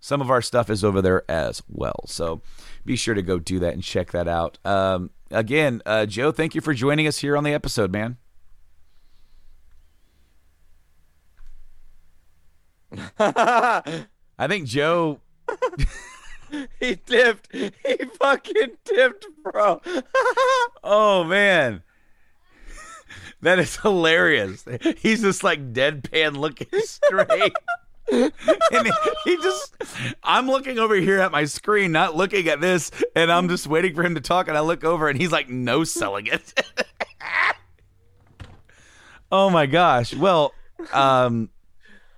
[0.00, 2.02] some of our stuff is over there as well.
[2.06, 2.42] So
[2.84, 4.58] be sure to go do that and check that out.
[4.64, 8.16] Um, again, uh, Joe, thank you for joining us here on the episode, man.
[13.18, 15.20] I think Joe
[16.80, 17.48] he tipped.
[17.52, 17.70] He
[18.18, 19.80] fucking tipped, bro.
[20.82, 21.82] Oh man.
[23.42, 24.64] That is hilarious.
[24.98, 27.52] He's just like deadpan looking straight.
[28.10, 28.32] and
[28.86, 28.92] he,
[29.24, 29.74] he just
[30.22, 33.94] I'm looking over here at my screen, not looking at this, and I'm just waiting
[33.94, 36.60] for him to talk and I look over and he's like no selling it.
[39.30, 40.14] oh my gosh.
[40.14, 40.52] Well,
[40.92, 41.50] um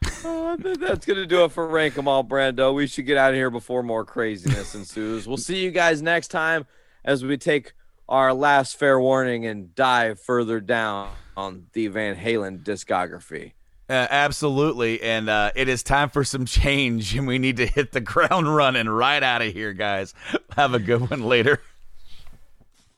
[0.03, 2.75] Th- That's gonna do it for rank 'em all, Brando.
[2.75, 5.27] We should get out of here before more craziness ensues.
[5.27, 6.67] We'll see you guys next time
[7.05, 7.73] as we take
[8.09, 13.53] our last fair warning and dive further down on the Van Halen discography.
[13.89, 15.03] Uh, absolutely.
[15.03, 18.55] And uh, it is time for some change, and we need to hit the ground
[18.55, 20.15] running right out of here, guys.
[20.57, 21.61] Have a good one later.